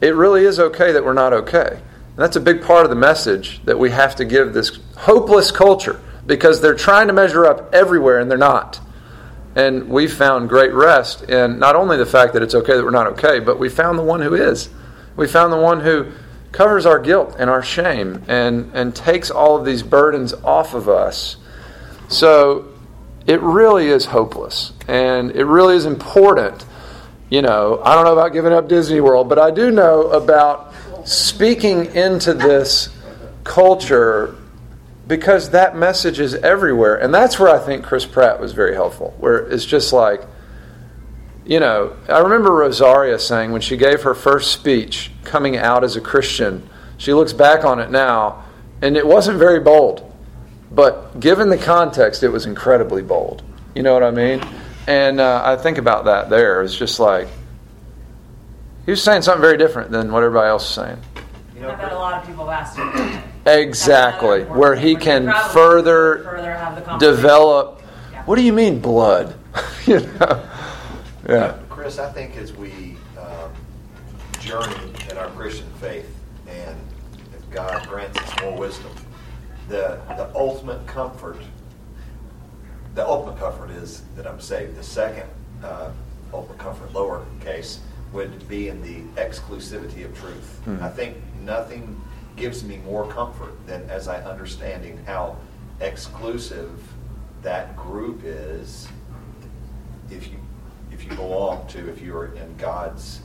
it 0.00 0.14
really 0.14 0.44
is 0.44 0.58
okay 0.58 0.92
that 0.92 1.04
we're 1.04 1.12
not 1.12 1.32
okay. 1.32 1.68
And 1.70 2.18
that's 2.18 2.36
a 2.36 2.40
big 2.40 2.62
part 2.62 2.84
of 2.84 2.90
the 2.90 2.96
message 2.96 3.64
that 3.64 3.78
we 3.78 3.90
have 3.90 4.16
to 4.16 4.24
give 4.24 4.52
this 4.52 4.78
hopeless 4.96 5.50
culture 5.50 6.00
because 6.26 6.60
they're 6.60 6.74
trying 6.74 7.06
to 7.06 7.12
measure 7.12 7.46
up 7.46 7.72
everywhere 7.74 8.18
and 8.18 8.30
they're 8.30 8.38
not. 8.38 8.80
And 9.54 9.88
we 9.88 10.06
found 10.06 10.48
great 10.48 10.72
rest 10.72 11.22
in 11.24 11.58
not 11.58 11.76
only 11.76 11.96
the 11.96 12.06
fact 12.06 12.32
that 12.34 12.42
it's 12.42 12.54
okay 12.54 12.76
that 12.76 12.84
we're 12.84 12.90
not 12.90 13.06
okay, 13.08 13.38
but 13.38 13.58
we 13.58 13.68
found 13.68 13.98
the 13.98 14.02
one 14.02 14.20
who 14.20 14.34
is. 14.34 14.70
We 15.16 15.26
found 15.26 15.52
the 15.52 15.60
one 15.60 15.80
who 15.80 16.12
covers 16.52 16.86
our 16.86 16.98
guilt 16.98 17.36
and 17.38 17.48
our 17.48 17.62
shame 17.62 18.22
and, 18.28 18.70
and 18.74 18.94
takes 18.94 19.30
all 19.30 19.56
of 19.56 19.64
these 19.64 19.82
burdens 19.82 20.32
off 20.44 20.74
of 20.74 20.88
us. 20.88 21.36
So 22.08 22.72
it 23.26 23.40
really 23.40 23.88
is 23.88 24.06
hopeless. 24.06 24.72
And 24.88 25.30
it 25.32 25.44
really 25.44 25.76
is 25.76 25.86
important. 25.86 26.64
You 27.32 27.40
know, 27.40 27.80
I 27.82 27.94
don't 27.94 28.04
know 28.04 28.12
about 28.12 28.34
giving 28.34 28.52
up 28.52 28.68
Disney 28.68 29.00
World, 29.00 29.30
but 29.30 29.38
I 29.38 29.50
do 29.50 29.70
know 29.70 30.08
about 30.08 30.74
speaking 31.08 31.86
into 31.94 32.34
this 32.34 32.90
culture 33.42 34.36
because 35.06 35.48
that 35.52 35.74
message 35.74 36.20
is 36.20 36.34
everywhere. 36.34 36.96
And 36.96 37.14
that's 37.14 37.38
where 37.38 37.48
I 37.48 37.58
think 37.58 37.84
Chris 37.84 38.04
Pratt 38.04 38.38
was 38.38 38.52
very 38.52 38.74
helpful, 38.74 39.14
where 39.18 39.48
it's 39.48 39.64
just 39.64 39.94
like, 39.94 40.20
you 41.46 41.58
know, 41.58 41.96
I 42.06 42.18
remember 42.18 42.52
Rosaria 42.52 43.18
saying 43.18 43.50
when 43.50 43.62
she 43.62 43.78
gave 43.78 44.02
her 44.02 44.14
first 44.14 44.52
speech 44.52 45.10
coming 45.24 45.56
out 45.56 45.84
as 45.84 45.96
a 45.96 46.02
Christian, 46.02 46.68
she 46.98 47.14
looks 47.14 47.32
back 47.32 47.64
on 47.64 47.80
it 47.80 47.90
now, 47.90 48.44
and 48.82 48.94
it 48.94 49.06
wasn't 49.06 49.38
very 49.38 49.58
bold. 49.58 50.14
But 50.70 51.18
given 51.18 51.48
the 51.48 51.56
context, 51.56 52.22
it 52.22 52.28
was 52.28 52.44
incredibly 52.44 53.00
bold. 53.00 53.42
You 53.74 53.82
know 53.82 53.94
what 53.94 54.02
I 54.02 54.10
mean? 54.10 54.46
And 54.86 55.20
uh, 55.20 55.42
I 55.44 55.56
think 55.56 55.78
about 55.78 56.06
that 56.06 56.28
there. 56.28 56.62
It's 56.62 56.76
just 56.76 56.98
like, 56.98 57.28
he 58.84 58.90
was 58.90 59.02
saying 59.02 59.22
something 59.22 59.40
very 59.40 59.56
different 59.56 59.90
than 59.90 60.10
what 60.10 60.22
everybody 60.22 60.48
else 60.48 60.68
is 60.68 60.74
saying. 60.74 60.98
You 61.54 61.62
know, 61.62 61.70
I 61.70 61.74
bet 61.76 61.92
a 61.92 61.94
lot 61.94 62.20
of 62.20 62.26
people 62.26 62.48
have 62.48 62.60
asked 62.60 62.76
him. 62.76 63.22
Exactly. 63.46 64.42
Where 64.44 64.74
he 64.74 64.96
can 64.96 65.32
further 65.52 66.22
further 66.24 66.52
have 66.52 66.84
the 66.84 66.96
develop. 66.98 67.82
Yeah. 68.10 68.24
What 68.24 68.36
do 68.36 68.42
you 68.42 68.52
mean, 68.52 68.80
blood? 68.80 69.36
you 69.86 70.00
know? 70.00 70.48
Yeah. 71.28 71.58
Chris, 71.68 71.98
I 71.98 72.10
think 72.12 72.36
as 72.36 72.52
we 72.52 72.96
um, 73.18 73.52
journey 74.40 74.92
in 75.10 75.16
our 75.18 75.28
Christian 75.30 75.70
faith, 75.80 76.12
and 76.48 76.76
if 77.36 77.48
God 77.50 77.86
grants 77.88 78.18
us 78.18 78.40
more 78.40 78.56
wisdom, 78.56 78.92
the 79.68 80.00
the 80.16 80.30
ultimate 80.34 80.84
comfort, 80.86 81.38
the 82.94 83.06
ultimate 83.06 83.38
comfort 83.38 83.70
is 83.70 84.02
that 84.16 84.26
I'm 84.26 84.40
saved. 84.40 84.76
The 84.76 84.82
second 84.82 85.28
uh, 85.62 85.90
ultimate 86.32 86.58
comfort, 86.58 86.92
lower 86.92 87.24
case, 87.40 87.80
would 88.12 88.46
be 88.48 88.68
in 88.68 88.82
the 88.82 89.00
exclusivity 89.20 90.04
of 90.04 90.16
truth. 90.18 90.60
Mhm. 90.66 90.82
I 90.82 90.88
think 90.90 91.16
nothing 91.42 92.00
gives 92.36 92.64
me 92.64 92.78
more 92.78 93.06
comfort 93.06 93.54
than 93.66 93.88
as 93.88 94.08
I 94.08 94.22
understanding 94.22 94.98
how 95.06 95.36
exclusive 95.80 96.70
that 97.42 97.76
group 97.76 98.22
is 98.24 98.88
if 100.10 100.28
you 100.30 100.38
if 100.90 101.04
you 101.04 101.10
belong 101.16 101.66
to 101.68 101.88
if 101.90 102.00
you're 102.00 102.26
in 102.34 102.56
God's 102.56 103.20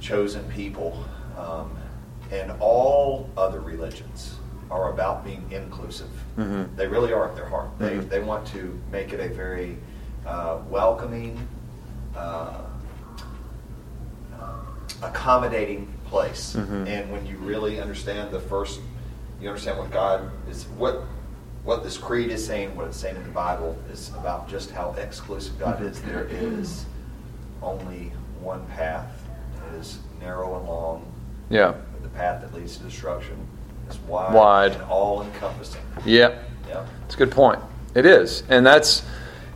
chosen 0.00 0.42
people 0.50 1.04
um, 1.38 1.70
and 2.30 2.52
all 2.60 3.30
other 3.36 3.60
religions 3.60 4.34
are 4.70 4.92
about 4.92 5.24
being 5.24 5.44
inclusive 5.50 6.08
Mhm. 6.36 6.74
they 6.76 6.86
really 6.86 7.12
are 7.12 7.28
at 7.28 7.36
their 7.36 7.46
heart 7.48 7.68
they, 7.78 7.96
Mhm. 7.96 8.08
they 8.08 8.20
want 8.20 8.46
to 8.48 8.78
make 8.90 9.12
it 9.12 9.20
a 9.20 9.32
very 9.34 9.78
uh, 10.26 10.58
welcoming 10.68 11.46
uh, 12.16 12.62
accommodating 15.02 15.86
place 16.06 16.56
Mhm. 16.56 16.86
and 16.86 17.12
when 17.12 17.26
you 17.26 17.36
really 17.38 17.80
understand 17.80 18.30
the 18.32 18.40
first 18.40 18.80
you 19.40 19.48
understand 19.48 19.78
what 19.78 19.90
God 19.90 20.30
is 20.48 20.64
what 20.76 21.02
what 21.64 21.82
this 21.82 21.98
creed 21.98 22.30
is 22.30 22.46
saying, 22.46 22.76
what 22.76 22.86
it's 22.86 22.96
saying 22.96 23.16
in 23.16 23.24
the 23.24 23.28
Bible, 23.30 23.76
is 23.92 24.10
about 24.16 24.48
just 24.48 24.70
how 24.70 24.94
exclusive 24.96 25.58
God 25.58 25.82
is. 25.82 26.00
There 26.00 26.22
is 26.30 26.86
only 27.60 28.12
one 28.40 28.64
path. 28.66 29.10
It 29.72 29.80
is 29.80 29.98
narrow 30.20 30.56
and 30.60 30.68
long. 30.68 31.04
Yeah. 31.48 31.74
The 32.04 32.08
path 32.10 32.40
that 32.42 32.54
leads 32.54 32.76
to 32.76 32.84
destruction 32.84 33.36
is 33.90 33.98
wide, 34.00 34.34
Wide. 34.34 34.72
and 34.72 34.82
all 34.82 35.22
encompassing. 35.22 35.80
Yep. 36.04 36.42
Yep. 36.68 36.88
It's 37.06 37.14
a 37.14 37.18
good 37.18 37.30
point. 37.32 37.60
It 37.94 38.06
is. 38.06 38.42
And 38.48 38.66
that's 38.66 39.02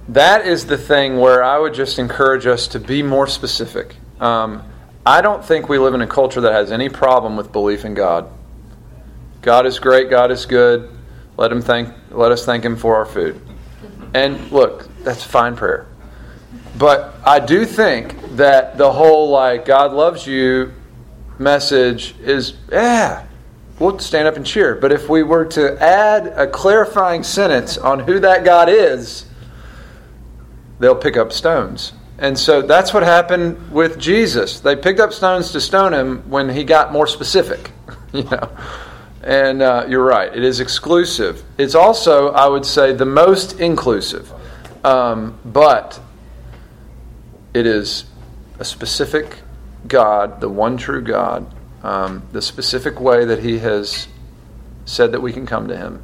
that 0.09 0.47
is 0.47 0.67
the 0.67 0.79
thing 0.79 1.19
where 1.19 1.43
I 1.45 1.59
would 1.59 1.75
just 1.75 1.99
encourage 1.99 2.47
us 2.47 2.69
to 2.69 2.81
be 2.81 3.03
more 3.03 3.27
specific. 3.27 3.95
Um, 4.19 4.63
I 5.07 5.21
don't 5.21 5.45
think 5.45 5.69
we 5.69 5.79
live 5.79 5.95
in 5.95 6.03
a 6.03 6.07
culture 6.07 6.41
that 6.43 6.53
has 6.53 6.73
any 6.73 6.89
problem 6.89 7.37
with 7.37 7.53
belief 7.53 7.85
in 7.85 7.95
God. 7.95 8.29
God 9.43 9.67
is 9.67 9.79
great, 9.79 10.11
God 10.11 10.31
is 10.31 10.47
good. 10.47 10.91
Let 11.37 11.51
him 11.53 11.63
thank 11.63 11.95
let 12.11 12.33
us 12.33 12.45
thank 12.45 12.65
him 12.65 12.77
for 12.77 12.97
our 12.97 13.07
food. 13.07 13.41
And 14.13 14.51
look, 14.51 14.89
that's 15.03 15.23
fine 15.23 15.57
prayer. 15.57 15.87
But 16.77 17.15
I 17.25 17.41
do 17.41 17.65
think 17.65 18.37
that 18.37 18.77
the 18.79 18.91
whole 18.93 19.31
like 19.31 19.65
God 19.65 19.93
loves 19.93 20.27
you 20.27 20.73
message 21.39 22.15
is 22.21 22.55
yeah, 22.71 23.27
we'll 23.81 23.99
stand 23.99 24.29
up 24.29 24.37
and 24.37 24.47
cheer. 24.47 24.77
But 24.77 24.93
if 24.93 25.09
we 25.09 25.25
were 25.25 25.47
to 25.47 25.83
add 25.83 26.29
a 26.29 26.47
clarifying 26.47 27.25
sentence 27.25 27.77
on 27.77 28.01
who 28.01 28.21
that 28.21 28.45
God 28.45 28.69
is, 28.69 29.27
they'll 30.79 30.95
pick 30.95 31.17
up 31.17 31.33
stones. 31.33 31.93
And 32.19 32.39
so 32.39 32.61
that's 32.61 32.93
what 32.93 33.03
happened 33.03 33.73
with 33.73 33.99
Jesus. 33.99 34.61
They 34.61 34.77
picked 34.77 35.01
up 35.01 35.13
stones 35.13 35.53
to 35.53 35.61
stone 35.61 35.95
him 35.95 36.29
when 36.31 36.51
he 36.51 36.65
got 36.65 36.93
more 36.93 37.07
specific, 37.07 37.73
you 38.13 38.25
know. 38.25 38.51
And 39.23 39.61
uh, 39.63 39.87
you're 39.89 40.05
right; 40.05 40.35
it 40.35 40.45
is 40.45 40.61
exclusive. 40.61 41.43
It's 41.59 41.75
also, 41.75 42.31
I 42.31 42.47
would 42.47 42.65
say, 42.65 42.93
the 42.93 43.07
most 43.07 43.61
inclusive, 43.61 44.33
um, 44.85 45.39
but 45.45 46.01
it 47.53 47.67
is 47.67 48.05
a 48.59 48.65
specific 48.65 49.39
God, 49.87 50.41
the 50.41 50.49
one 50.49 50.79
true 50.79 51.03
God, 51.03 51.55
um, 51.83 52.23
the 52.33 52.43
specific 52.43 53.01
way 53.01 53.25
that 53.25 53.41
He 53.41 53.59
has 53.59 54.09
said 54.85 55.13
that 55.13 55.21
we 55.21 55.33
can 55.33 55.47
come 55.47 55.69
to 55.69 55.77
Him. 55.77 56.03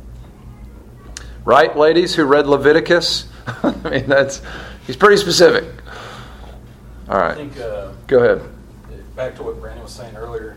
Right, 1.45 1.77
ladies 1.77 2.15
who 2.15 2.25
read 2.25 2.47
Leviticus? 2.47 3.29
I 3.63 3.73
mean, 3.89 4.07
that's 4.07 4.43
he's 4.87 4.97
pretty 4.97 5.17
specific. 5.17 5.65
All 7.09 7.19
right. 7.19 7.33
I 7.33 7.35
think, 7.35 7.59
uh, 7.61 7.93
go 8.09 8.19
ahead. 8.19 8.43
back 9.15 9.37
to 9.37 9.43
what 9.45 9.61
Brandon 9.61 9.85
was 9.85 9.93
saying 9.93 10.17
earlier, 10.17 10.57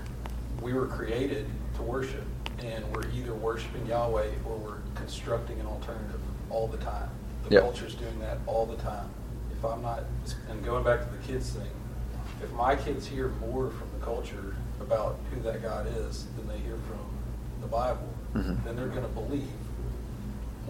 we 0.61 0.73
were 0.73 0.87
created 0.87 1.45
to 1.75 1.81
worship. 1.83 2.23
and 2.61 2.83
we're 2.93 3.07
either 3.11 3.33
worshiping 3.33 3.85
Yahweh 3.85 4.27
or 4.45 4.57
we're 4.57 4.77
constructing 4.95 5.57
an 5.61 5.65
alternative 5.65 6.19
all 6.49 6.67
the 6.67 6.77
time. 6.77 7.09
The 7.45 7.51
Yep. 7.51 7.61
culture's 7.63 7.95
doing 7.95 8.19
that 8.19 8.37
all 8.47 8.65
the 8.65 8.75
time. 8.75 9.09
If 9.57 9.63
I'm 9.63 9.81
not, 9.81 10.03
and 10.49 10.61
going 10.65 10.83
back 10.83 10.99
to 11.05 11.09
the 11.09 11.23
kids 11.25 11.51
thing, 11.51 11.69
if 12.43 12.51
my 12.53 12.75
kids 12.75 13.07
hear 13.07 13.29
more 13.39 13.69
from 13.69 13.87
the 13.97 14.03
culture 14.05 14.55
about 14.89 15.19
who 15.31 15.39
that 15.41 15.61
God 15.61 15.85
is 15.97 16.25
than 16.35 16.47
they 16.47 16.57
hear 16.57 16.75
from 16.87 16.97
the 17.61 17.67
Bible, 17.67 18.07
Mhm. 18.33 18.63
then 18.63 18.75
they're 18.75 18.87
going 18.87 19.03
to 19.03 19.07
believe 19.09 19.47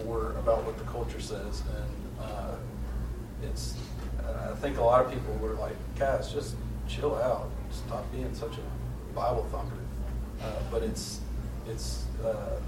more 0.04 0.32
about 0.40 0.66
what 0.66 0.78
the 0.78 0.84
culture 0.84 1.22
says. 1.22 1.64
And 1.78 2.26
uh, 2.26 2.56
it's, 3.44 3.76
I 4.52 4.54
think 4.56 4.78
a 4.78 4.84
lot 4.84 5.06
of 5.06 5.12
people 5.12 5.34
were 5.36 5.54
like, 5.54 5.76
guys, 5.98 6.34
just 6.34 6.56
chill 6.88 7.16
out. 7.16 7.50
Stop 7.72 8.12
being 8.12 8.34
such 8.36 8.58
a 8.58 9.16
Bible 9.16 9.46
thumper. 9.52 9.76
Uh, 10.42 10.46
but 10.70 10.84
it's, 10.84 11.22
it's 11.70 12.04
uh, 12.26 12.60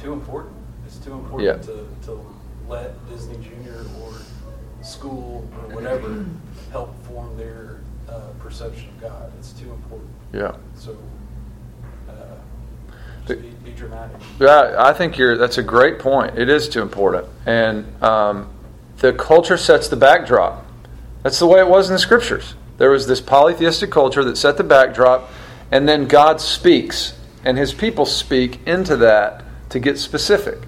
too 0.00 0.14
important. 0.14 0.54
It's 0.86 0.96
too 0.96 1.12
important 1.12 1.66
Yeah. 1.66 1.74
to, 1.74 1.86
to 2.06 2.20
let 2.66 2.94
Disney 3.10 3.36
Junior 3.44 3.84
or 4.02 4.12
school 4.82 5.46
or 5.62 5.74
whatever 5.74 6.24
help 6.70 6.94
form 7.04 7.36
their 7.36 7.80
uh, 8.08 8.20
perception 8.38 8.88
of 8.88 9.00
God. 9.00 9.32
It's 9.38 9.52
too 9.52 9.70
important. 9.70 10.10
Yeah. 10.32 10.56
So 10.74 10.96
uh, 12.08 12.12
be, 13.26 13.34
be 13.64 13.72
dramatic. 13.72 14.16
Yeah, 14.40 14.74
I 14.78 14.92
think 14.92 15.18
you're. 15.18 15.36
That's 15.36 15.58
a 15.58 15.62
great 15.62 15.98
point. 15.98 16.38
It 16.38 16.48
is 16.48 16.68
too 16.68 16.82
important, 16.82 17.26
and 17.46 18.02
um, 18.02 18.50
the 18.98 19.12
culture 19.12 19.56
sets 19.56 19.88
the 19.88 19.96
backdrop. 19.96 20.66
That's 21.22 21.38
the 21.38 21.46
way 21.46 21.60
it 21.60 21.68
was 21.68 21.88
in 21.88 21.94
the 21.94 21.98
scriptures. 21.98 22.54
There 22.78 22.90
was 22.90 23.06
this 23.06 23.20
polytheistic 23.20 23.90
culture 23.90 24.24
that 24.24 24.36
set 24.36 24.56
the 24.56 24.64
backdrop, 24.64 25.30
and 25.70 25.88
then 25.88 26.06
God 26.06 26.40
speaks, 26.40 27.18
and 27.44 27.58
His 27.58 27.74
people 27.74 28.06
speak 28.06 28.66
into 28.66 28.96
that 28.98 29.44
to 29.70 29.80
get 29.80 29.98
specific. 29.98 30.58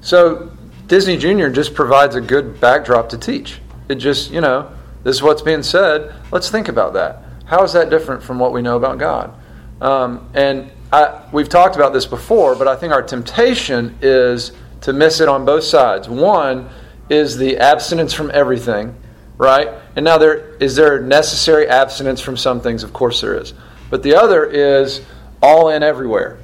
So 0.00 0.52
Disney 0.86 1.16
Junior 1.16 1.50
just 1.50 1.74
provides 1.74 2.14
a 2.14 2.20
good 2.20 2.60
backdrop 2.60 3.08
to 3.10 3.18
teach. 3.18 3.60
It 3.88 3.96
just, 3.96 4.30
you 4.30 4.40
know, 4.40 4.70
this 5.06 5.14
is 5.14 5.22
what's 5.22 5.40
being 5.40 5.62
said. 5.62 6.12
Let's 6.32 6.50
think 6.50 6.66
about 6.66 6.94
that. 6.94 7.22
How 7.44 7.62
is 7.62 7.72
that 7.74 7.90
different 7.90 8.24
from 8.24 8.40
what 8.40 8.52
we 8.52 8.60
know 8.60 8.76
about 8.76 8.98
God? 8.98 9.32
Um, 9.80 10.28
and 10.34 10.72
I, 10.92 11.22
we've 11.32 11.48
talked 11.48 11.76
about 11.76 11.92
this 11.92 12.06
before, 12.06 12.56
but 12.56 12.66
I 12.66 12.74
think 12.74 12.92
our 12.92 13.04
temptation 13.04 13.96
is 14.02 14.50
to 14.80 14.92
miss 14.92 15.20
it 15.20 15.28
on 15.28 15.44
both 15.44 15.62
sides. 15.62 16.08
One 16.08 16.68
is 17.08 17.36
the 17.36 17.58
abstinence 17.58 18.12
from 18.12 18.32
everything, 18.34 18.96
right? 19.38 19.68
And 19.94 20.04
now 20.04 20.18
there 20.18 20.56
is 20.56 20.74
there 20.74 21.00
necessary 21.00 21.68
abstinence 21.68 22.20
from 22.20 22.36
some 22.36 22.60
things? 22.60 22.82
Of 22.82 22.92
course 22.92 23.20
there 23.20 23.40
is. 23.40 23.54
But 23.90 24.02
the 24.02 24.16
other 24.16 24.44
is 24.44 25.02
all 25.40 25.68
in 25.68 25.84
everywhere. 25.84 26.38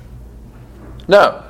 No. 1.08 1.41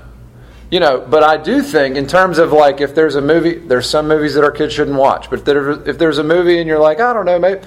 You 0.72 0.80
know, 0.80 1.06
but 1.06 1.22
I 1.22 1.36
do 1.36 1.60
think 1.60 1.96
in 1.96 2.06
terms 2.06 2.38
of 2.38 2.50
like 2.50 2.80
if 2.80 2.94
there's 2.94 3.14
a 3.14 3.20
movie, 3.20 3.56
there's 3.56 3.86
some 3.86 4.08
movies 4.08 4.32
that 4.34 4.42
our 4.42 4.50
kids 4.50 4.72
shouldn't 4.72 4.96
watch. 4.96 5.28
But 5.28 5.40
if, 5.40 5.44
there, 5.44 5.70
if 5.86 5.98
there's 5.98 6.16
a 6.16 6.24
movie 6.24 6.60
and 6.60 6.66
you're 6.66 6.78
like, 6.78 6.98
I 6.98 7.12
don't 7.12 7.26
know, 7.26 7.38
maybe 7.38 7.60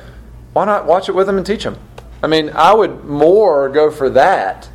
why 0.53 0.65
not 0.65 0.87
watch 0.87 1.07
it 1.07 1.11
with 1.11 1.27
them 1.27 1.37
and 1.37 1.45
teach 1.45 1.63
them? 1.63 1.77
I 2.23 2.27
mean, 2.27 2.49
I 2.49 2.73
would 2.73 3.05
more 3.05 3.69
go 3.69 3.91
for 3.91 4.09
that 4.09 4.67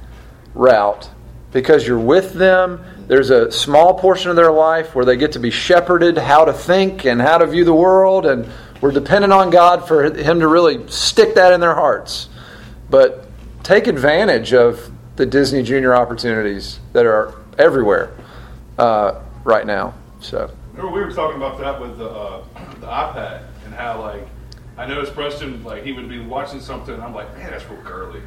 route 0.54 1.10
because 1.50 1.84
you're 1.84 1.98
with 1.98 2.32
them. 2.34 2.84
There's 3.08 3.30
a 3.30 3.50
small 3.50 3.98
portion 3.98 4.30
of 4.30 4.36
their 4.36 4.52
life 4.52 4.94
where 4.94 5.04
they 5.04 5.16
get 5.16 5.32
to 5.32 5.40
be 5.40 5.50
shepherded 5.50 6.16
how 6.16 6.44
to 6.44 6.52
think 6.52 7.04
and 7.04 7.20
how 7.20 7.38
to 7.38 7.48
view 7.48 7.64
the 7.64 7.74
world, 7.74 8.26
and 8.26 8.48
we're 8.80 8.92
dependent 8.92 9.32
on 9.32 9.50
God 9.50 9.88
for 9.88 10.04
Him 10.04 10.38
to 10.38 10.46
really 10.46 10.86
stick 10.86 11.34
that 11.34 11.52
in 11.52 11.58
their 11.58 11.74
hearts. 11.74 12.28
But 12.90 13.28
take 13.64 13.88
advantage 13.88 14.52
of 14.52 14.88
the 15.16 15.26
Disney 15.26 15.64
Junior 15.64 15.96
opportunities 15.96 16.78
that 16.92 17.06
are 17.06 17.34
everywhere 17.58 18.14
uh, 18.80 19.22
right 19.44 19.66
now. 19.66 19.94
So, 20.20 20.50
Remember, 20.72 20.92
we 20.92 21.04
were 21.04 21.12
talking 21.12 21.36
about 21.36 21.58
that 21.58 21.80
with 21.80 21.98
the, 21.98 22.08
uh, 22.08 22.44
the 22.80 22.86
iPad 22.86 23.42
and 23.64 23.74
how, 23.74 24.00
like, 24.00 24.26
I 24.78 24.86
noticed 24.86 25.14
Preston, 25.14 25.62
like, 25.64 25.82
he 25.84 25.92
would 25.92 26.08
be 26.08 26.18
watching 26.20 26.60
something, 26.60 26.94
and 26.94 27.02
I'm 27.02 27.14
like, 27.14 27.36
man, 27.36 27.50
that's 27.50 27.68
real 27.68 27.82
girly. 27.82 28.22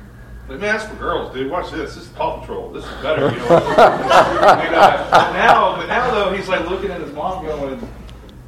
Like, 0.47 0.59
man, 0.59 0.75
that's 0.77 0.85
for 0.85 0.95
girls, 0.95 1.33
dude. 1.33 1.49
Watch 1.49 1.71
this. 1.71 1.95
This 1.95 2.03
is 2.05 2.09
Paw 2.09 2.39
Patrol. 2.41 2.69
This 2.71 2.83
is 2.85 2.91
better. 3.01 3.31
You 3.31 3.37
know. 3.37 3.57
and, 3.57 4.75
uh, 4.75 5.07
but 5.09 5.31
now, 5.33 5.77
but 5.77 5.87
now 5.87 6.11
though, 6.11 6.33
he's 6.33 6.49
like 6.49 6.69
looking 6.69 6.91
at 6.91 6.99
his 6.99 7.13
mom, 7.13 7.45
going, 7.45 7.79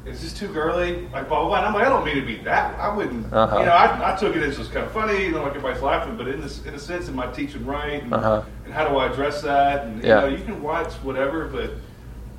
"Is 0.04 0.20
this 0.20 0.34
too 0.34 0.48
girly?" 0.48 1.08
Like 1.10 1.26
blah 1.26 1.40
blah. 1.40 1.48
blah. 1.48 1.56
And 1.56 1.66
I'm 1.68 1.72
like, 1.72 1.86
I 1.86 1.88
don't 1.88 2.04
mean 2.04 2.16
to 2.16 2.20
be 2.26 2.36
that. 2.44 2.78
I 2.78 2.94
wouldn't. 2.94 3.32
Uh-huh. 3.32 3.60
You 3.60 3.64
know, 3.64 3.72
I, 3.72 4.12
I 4.12 4.16
took 4.16 4.36
it 4.36 4.42
as 4.42 4.58
just 4.58 4.72
kind 4.72 4.84
of 4.84 4.92
funny, 4.92 5.24
you 5.24 5.30
know, 5.30 5.38
like 5.42 5.52
everybody's 5.56 5.80
laughing. 5.80 6.18
But 6.18 6.28
in 6.28 6.42
this, 6.42 6.62
in 6.66 6.74
a 6.74 6.78
sense, 6.78 7.08
am 7.08 7.18
I 7.18 7.28
teaching 7.32 7.64
right? 7.64 8.02
And, 8.02 8.12
Uh-huh. 8.12 8.42
and 8.66 8.74
how 8.74 8.86
do 8.86 8.96
I 8.98 9.10
address 9.10 9.40
that? 9.40 9.86
And 9.86 10.04
Yeah. 10.04 10.26
you 10.26 10.30
know, 10.32 10.36
you 10.36 10.44
can 10.44 10.62
watch 10.62 10.92
whatever, 10.96 11.46
but 11.46 11.70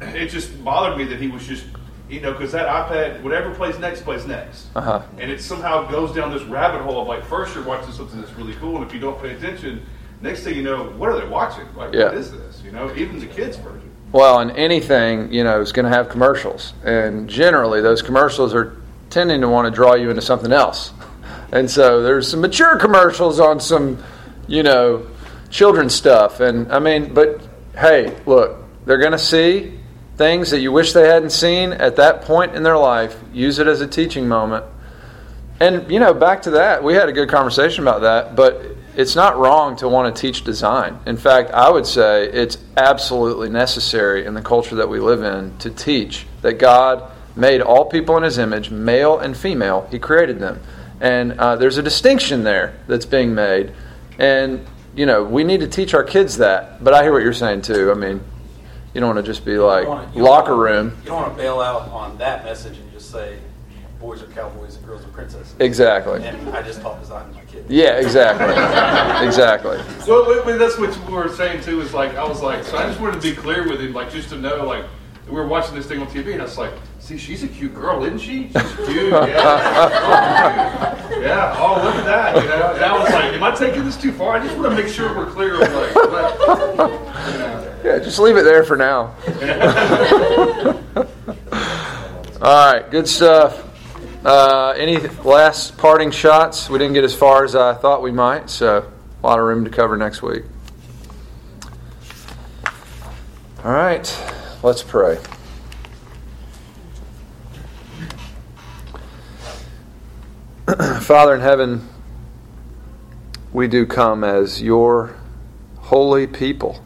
it 0.01 0.27
just 0.27 0.63
bothered 0.63 0.97
me 0.97 1.05
that 1.05 1.19
he 1.19 1.27
was 1.27 1.45
just, 1.45 1.65
you 2.09 2.21
know, 2.21 2.31
because 2.31 2.51
that 2.51 2.67
iPad, 2.67 3.21
whatever 3.23 3.53
plays 3.53 3.77
next, 3.79 4.03
plays 4.03 4.25
next. 4.25 4.67
uh-huh. 4.75 5.01
And 5.19 5.29
it 5.31 5.41
somehow 5.41 5.89
goes 5.89 6.13
down 6.15 6.31
this 6.31 6.43
rabbit 6.43 6.81
hole 6.81 7.01
of 7.01 7.07
like, 7.07 7.23
first 7.25 7.55
you're 7.55 7.63
watching 7.63 7.91
something 7.93 8.19
that's 8.21 8.33
really 8.33 8.53
cool, 8.55 8.77
and 8.77 8.85
if 8.85 8.93
you 8.93 8.99
don't 8.99 9.19
pay 9.21 9.31
attention, 9.31 9.85
next 10.21 10.43
thing 10.43 10.55
you 10.55 10.63
know, 10.63 10.85
what 10.91 11.09
are 11.09 11.19
they 11.19 11.27
watching? 11.27 11.65
Like, 11.75 11.93
Yeah. 11.93 12.05
what 12.05 12.15
is 12.15 12.31
this? 12.31 12.61
You 12.63 12.71
know, 12.71 12.93
even 12.95 13.19
the 13.19 13.25
kids' 13.25 13.57
version. 13.57 13.91
Well, 14.13 14.39
and 14.39 14.51
anything, 14.51 15.33
you 15.33 15.43
know, 15.43 15.59
is 15.59 15.73
going 15.73 15.83
to 15.85 15.91
have 15.91 16.07
commercials. 16.07 16.73
And 16.85 17.29
generally, 17.29 17.81
those 17.81 18.01
commercials 18.01 18.53
are 18.55 18.77
tending 19.09 19.41
to 19.41 19.49
want 19.49 19.65
to 19.65 19.71
draw 19.71 19.95
you 19.95 20.09
into 20.09 20.21
something 20.21 20.53
else. 20.53 20.93
And 21.51 21.69
so 21.69 22.01
there's 22.01 22.29
some 22.29 22.39
mature 22.41 22.77
commercials 22.77 23.39
on 23.39 23.59
some, 23.59 24.01
you 24.47 24.63
know, 24.63 25.05
children's 25.49 25.93
stuff. 25.93 26.39
And 26.39 26.71
I 26.71 26.79
mean, 26.79 27.13
but 27.13 27.41
hey, 27.77 28.15
look, 28.25 28.63
they're 28.85 28.97
going 28.97 29.11
to 29.11 29.17
see 29.19 29.77
things 30.17 30.49
that 30.49 30.59
you 30.59 30.71
wish 30.71 30.93
they 30.93 31.07
hadn't 31.07 31.29
seen 31.29 31.71
at 31.73 31.95
that 31.97 32.23
point 32.23 32.55
in 32.55 32.63
their 32.63 32.77
life. 32.77 33.17
Use 33.31 33.59
it 33.59 33.67
as 33.67 33.81
a 33.81 33.87
teaching 33.87 34.27
moment. 34.27 34.65
And, 35.59 35.89
you 35.89 35.99
know, 35.99 36.13
back 36.13 36.43
to 36.43 36.51
that, 36.51 36.83
we 36.83 36.95
had 36.95 37.07
a 37.09 37.13
good 37.13 37.29
conversation 37.29 37.83
about 37.83 38.01
that, 38.01 38.35
but 38.35 38.63
it's 38.95 39.15
not 39.15 39.37
wrong 39.37 39.75
to 39.77 39.87
want 39.87 40.13
to 40.13 40.21
teach 40.21 40.43
design. 40.43 40.99
In 41.05 41.17
fact, 41.17 41.51
I 41.51 41.69
would 41.69 41.85
say 41.85 42.29
it's 42.29 42.57
absolutely 42.75 43.49
necessary 43.49 44.25
in 44.25 44.33
the 44.33 44.41
culture 44.41 44.75
that 44.75 44.89
we 44.89 44.99
live 44.99 45.23
in 45.23 45.55
to 45.59 45.69
teach 45.69 46.25
that 46.41 46.53
God 46.53 47.11
made 47.35 47.61
all 47.61 47.85
people 47.85 48.17
in 48.17 48.23
His 48.23 48.39
image, 48.39 48.71
male 48.71 49.19
and 49.19 49.37
female. 49.37 49.87
He 49.91 49.99
created 49.99 50.39
them. 50.39 50.59
And 50.99 51.33
uh, 51.33 51.55
there's 51.57 51.77
a 51.77 51.83
distinction 51.83 52.43
there 52.43 52.75
that's 52.87 53.05
being 53.05 53.35
made. 53.35 53.71
And, 54.17 54.65
you 54.95 55.05
know, 55.05 55.23
we 55.23 55.43
need 55.43 55.59
to 55.59 55.67
teach 55.67 55.93
our 55.93 56.03
kids 56.03 56.37
that. 56.37 56.83
But 56.83 56.95
I 56.95 57.03
hear 57.03 57.13
what 57.13 57.21
you're 57.21 57.33
saying, 57.33 57.61
too. 57.61 57.91
I 57.91 57.93
mean, 57.93 58.21
you 58.97 59.01
don't 59.01 59.13
want 59.13 59.23
to 59.23 59.31
just 59.31 59.45
be 59.45 59.59
like 59.59 59.87
wanna- 59.87 60.09
locker 60.15 60.57
wanna- 60.57 60.71
room. 60.87 60.97
You 61.03 61.09
don't 61.09 61.21
want 61.21 61.37
to 61.37 61.43
bail 61.43 61.61
out 61.61 61.87
on 61.91 62.17
that 62.17 62.43
message 62.43 62.79
and 62.79 62.91
just 62.91 63.11
say, 63.11 63.37
boys 63.99 64.23
are 64.23 64.27
cowboys 64.27 64.75
and 64.75 64.87
girls 64.87 65.05
are 65.05 65.09
princesses. 65.09 65.53
Exactly. 65.59 66.25
And 66.25 66.49
I 66.49 66.63
just 66.63 66.81
taught 66.81 66.99
design 66.99 67.29
to 67.29 67.35
my 67.35 67.41
kids. 67.41 67.69
Yeah, 67.69 67.99
exactly. 67.99 68.49
exactly. 69.27 69.77
Well, 70.07 70.27
wait, 70.27 70.43
wait, 70.47 70.57
that's 70.57 70.79
what 70.79 70.97
we 71.05 71.13
were 71.13 71.29
saying 71.29 71.61
too. 71.61 71.79
Is 71.81 71.93
like 71.93 72.15
I 72.15 72.27
was 72.27 72.41
like, 72.41 72.63
so 72.63 72.75
I 72.75 72.87
just 72.87 72.99
wanted 72.99 73.21
to 73.21 73.29
be 73.29 73.35
clear 73.35 73.69
with 73.69 73.79
him, 73.81 73.93
like 73.93 74.11
just 74.11 74.29
to 74.29 74.35
know, 74.35 74.65
like 74.65 74.83
we 75.27 75.33
were 75.33 75.45
watching 75.45 75.75
this 75.75 75.85
thing 75.85 75.99
on 76.01 76.07
TV, 76.07 76.31
and 76.33 76.41
I 76.41 76.45
was 76.45 76.57
like, 76.57 76.73
see, 76.97 77.19
she's 77.19 77.43
a 77.43 77.47
cute 77.47 77.75
girl, 77.75 78.03
isn't 78.03 78.17
she? 78.17 78.47
She's 78.49 78.75
cute, 78.87 79.11
yeah. 79.11 79.29
yeah. 81.19 81.55
Oh, 81.59 81.83
look 81.83 81.93
at 81.95 82.05
that. 82.05 82.35
You 82.35 82.49
know, 82.49 82.73
and 82.73 82.83
I 82.83 82.97
was 82.97 83.09
like, 83.11 83.33
am 83.33 83.43
I 83.43 83.51
taking 83.53 83.83
this 83.85 83.97
too 83.97 84.11
far? 84.13 84.37
I 84.37 84.39
just 84.43 84.57
want 84.57 84.69
to 84.75 84.75
make 84.75 84.87
sure 84.91 85.15
we're 85.15 85.29
clear 85.29 85.53
of 85.61 85.71
like, 85.71 85.95
what, 85.95 87.31
you 87.31 87.37
know. 87.39 87.63
Yeah, 87.83 87.96
just 88.07 88.19
leave 88.19 88.37
it 88.37 88.43
there 88.43 88.63
for 88.63 88.77
now. 88.77 89.13
All 92.41 92.73
right, 92.73 92.89
good 92.89 93.05
stuff. 93.05 93.65
Uh, 94.23 94.69
any 94.77 94.99
last 95.25 95.77
parting 95.77 96.11
shots? 96.11 96.69
We 96.69 96.79
didn't 96.79 96.93
get 96.93 97.03
as 97.03 97.13
far 97.13 97.43
as 97.43 97.53
I 97.53 97.73
thought 97.73 98.01
we 98.01 98.13
might, 98.13 98.49
so 98.49 98.89
a 99.21 99.27
lot 99.27 99.39
of 99.39 99.45
room 99.45 99.65
to 99.65 99.69
cover 99.69 99.97
next 99.97 100.21
week. 100.21 100.43
All 103.65 103.73
right, 103.73 104.33
let's 104.63 104.83
pray. 104.83 105.17
Father 111.01 111.35
in 111.35 111.41
heaven, 111.41 111.89
we 113.51 113.67
do 113.67 113.85
come 113.85 114.23
as 114.23 114.61
your 114.61 115.13
holy 115.79 116.25
people. 116.25 116.81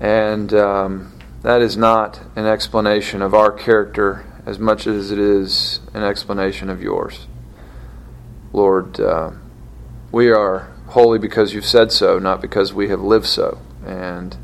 And 0.00 0.52
um, 0.52 1.18
that 1.42 1.62
is 1.62 1.76
not 1.76 2.20
an 2.34 2.46
explanation 2.46 3.22
of 3.22 3.34
our 3.34 3.50
character 3.50 4.24
as 4.44 4.58
much 4.58 4.86
as 4.86 5.10
it 5.10 5.18
is 5.18 5.80
an 5.94 6.02
explanation 6.02 6.70
of 6.70 6.82
yours. 6.82 7.26
Lord, 8.52 9.00
uh, 9.00 9.32
we 10.12 10.30
are 10.30 10.72
holy 10.88 11.18
because 11.18 11.52
you've 11.52 11.66
said 11.66 11.90
so, 11.92 12.18
not 12.18 12.40
because 12.40 12.72
we 12.72 12.88
have 12.88 13.00
lived 13.00 13.26
so. 13.26 13.60
And 13.84 14.36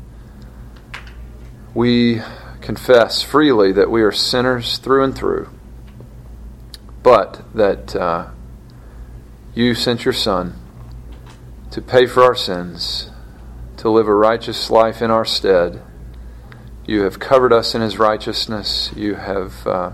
we 1.73 2.21
confess 2.61 3.21
freely 3.21 3.71
that 3.71 3.89
we 3.89 4.03
are 4.03 4.11
sinners 4.11 4.77
through 4.77 5.03
and 5.03 5.15
through, 5.15 5.49
but 7.01 7.43
that 7.53 7.95
uh, 7.95 8.29
you 9.53 9.73
sent 9.73 10.05
your 10.05 10.13
Son 10.13 10.53
to 11.71 11.81
pay 11.81 12.05
for 12.05 12.23
our 12.23 12.35
sins 12.35 13.09
to 13.83 13.89
live 13.89 14.07
a 14.07 14.15
righteous 14.15 14.71
life 14.71 15.01
in 15.01 15.11
our 15.11 15.25
stead. 15.25 15.81
You 16.85 17.01
have 17.01 17.19
covered 17.19 17.51
us 17.51 17.75
in 17.75 17.81
His 17.81 17.99
righteousness. 17.99 18.89
You 18.95 19.15
have 19.15 19.67
uh, 19.67 19.91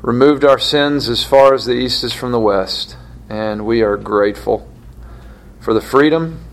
removed 0.00 0.44
our 0.44 0.60
sins 0.60 1.08
as 1.08 1.24
far 1.24 1.54
as 1.54 1.64
the 1.64 1.72
east 1.72 2.04
is 2.04 2.12
from 2.12 2.30
the 2.30 2.38
west. 2.38 2.96
And 3.28 3.66
we 3.66 3.82
are 3.82 3.96
grateful 3.96 4.70
for 5.58 5.74
the 5.74 5.80
freedom 5.80 6.44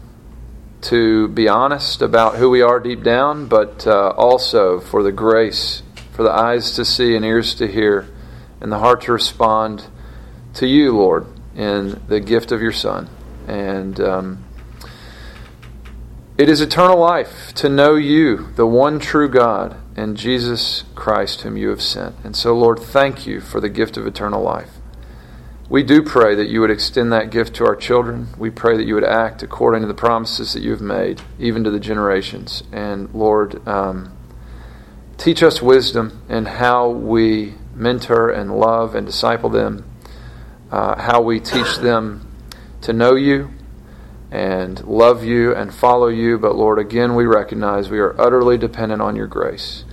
to 0.81 1.27
be 1.27 1.47
honest 1.47 2.01
about 2.01 2.37
who 2.37 2.49
we 2.49 2.63
are 2.63 2.79
deep 2.79 3.03
down, 3.03 3.47
but 3.47 3.85
uh, 3.85 4.09
also 4.17 4.79
for 4.79 5.03
the 5.03 5.11
grace, 5.11 5.83
for 6.11 6.23
the 6.23 6.31
eyes 6.31 6.71
to 6.71 6.85
see 6.85 7.15
and 7.15 7.23
ears 7.23 7.53
to 7.53 7.67
hear, 7.67 8.07
and 8.59 8.71
the 8.71 8.79
heart 8.79 9.01
to 9.01 9.11
respond 9.11 9.85
to 10.55 10.65
you, 10.65 10.97
Lord, 10.97 11.27
in 11.55 12.01
the 12.07 12.19
gift 12.19 12.51
of 12.51 12.63
your 12.63 12.71
Son. 12.71 13.07
And 13.47 13.99
um, 13.99 14.46
it 16.37 16.49
is 16.49 16.61
eternal 16.61 16.99
life 16.99 17.51
to 17.55 17.67
know 17.67 17.95
you, 17.95 18.49
the 18.55 18.67
one 18.67 18.99
true 18.99 19.27
God, 19.27 19.75
and 19.95 20.15
Jesus 20.15 20.83
Christ, 20.93 21.41
whom 21.41 21.57
you 21.57 21.69
have 21.69 21.81
sent. 21.81 22.15
And 22.23 22.35
so, 22.35 22.53
Lord, 22.55 22.77
thank 22.77 23.25
you 23.25 23.41
for 23.41 23.59
the 23.59 23.69
gift 23.69 23.97
of 23.97 24.05
eternal 24.05 24.43
life. 24.43 24.69
We 25.67 25.81
do 25.81 26.03
pray 26.03 26.35
that 26.35 26.47
you 26.47 26.61
would 26.61 26.69
extend 26.69 27.11
that 27.11 27.31
gift 27.31 27.55
to 27.55 27.65
our 27.65 27.75
children. 27.75 28.27
We 28.37 28.51
pray 28.51 28.77
that 28.77 28.85
you 28.85 28.93
would 28.93 29.03
act 29.03 29.41
according 29.41 29.81
to 29.81 29.87
the 29.87 29.95
promises 29.95 30.53
that 30.53 30.61
you 30.61 30.71
have 30.71 30.81
made, 30.81 31.21
even 31.39 31.63
to 31.63 31.71
the 31.71 31.79
generations. 31.79 32.61
And 32.71 33.11
Lord, 33.15 33.67
um, 33.67 34.15
teach 35.17 35.41
us 35.41 35.59
wisdom 35.59 36.21
in 36.29 36.45
how 36.45 36.89
we 36.89 37.55
mentor 37.73 38.29
and 38.29 38.57
love 38.57 38.93
and 38.93 39.07
disciple 39.07 39.49
them, 39.49 39.89
uh, 40.71 41.01
how 41.01 41.19
we 41.19 41.39
teach 41.39 41.77
them 41.77 42.31
to 42.81 42.93
know 42.93 43.15
you 43.15 43.49
and 44.31 44.83
love 44.85 45.23
you 45.23 45.55
and 45.55 45.73
follow 45.73 46.07
you. 46.07 46.37
But 46.37 46.55
Lord, 46.55 46.79
again, 46.79 47.15
we 47.15 47.25
recognize 47.25 47.89
we 47.89 47.99
are 47.99 48.19
utterly 48.19 48.57
dependent 48.57 49.01
on 49.01 49.15
your 49.15 49.27
grace. 49.27 49.85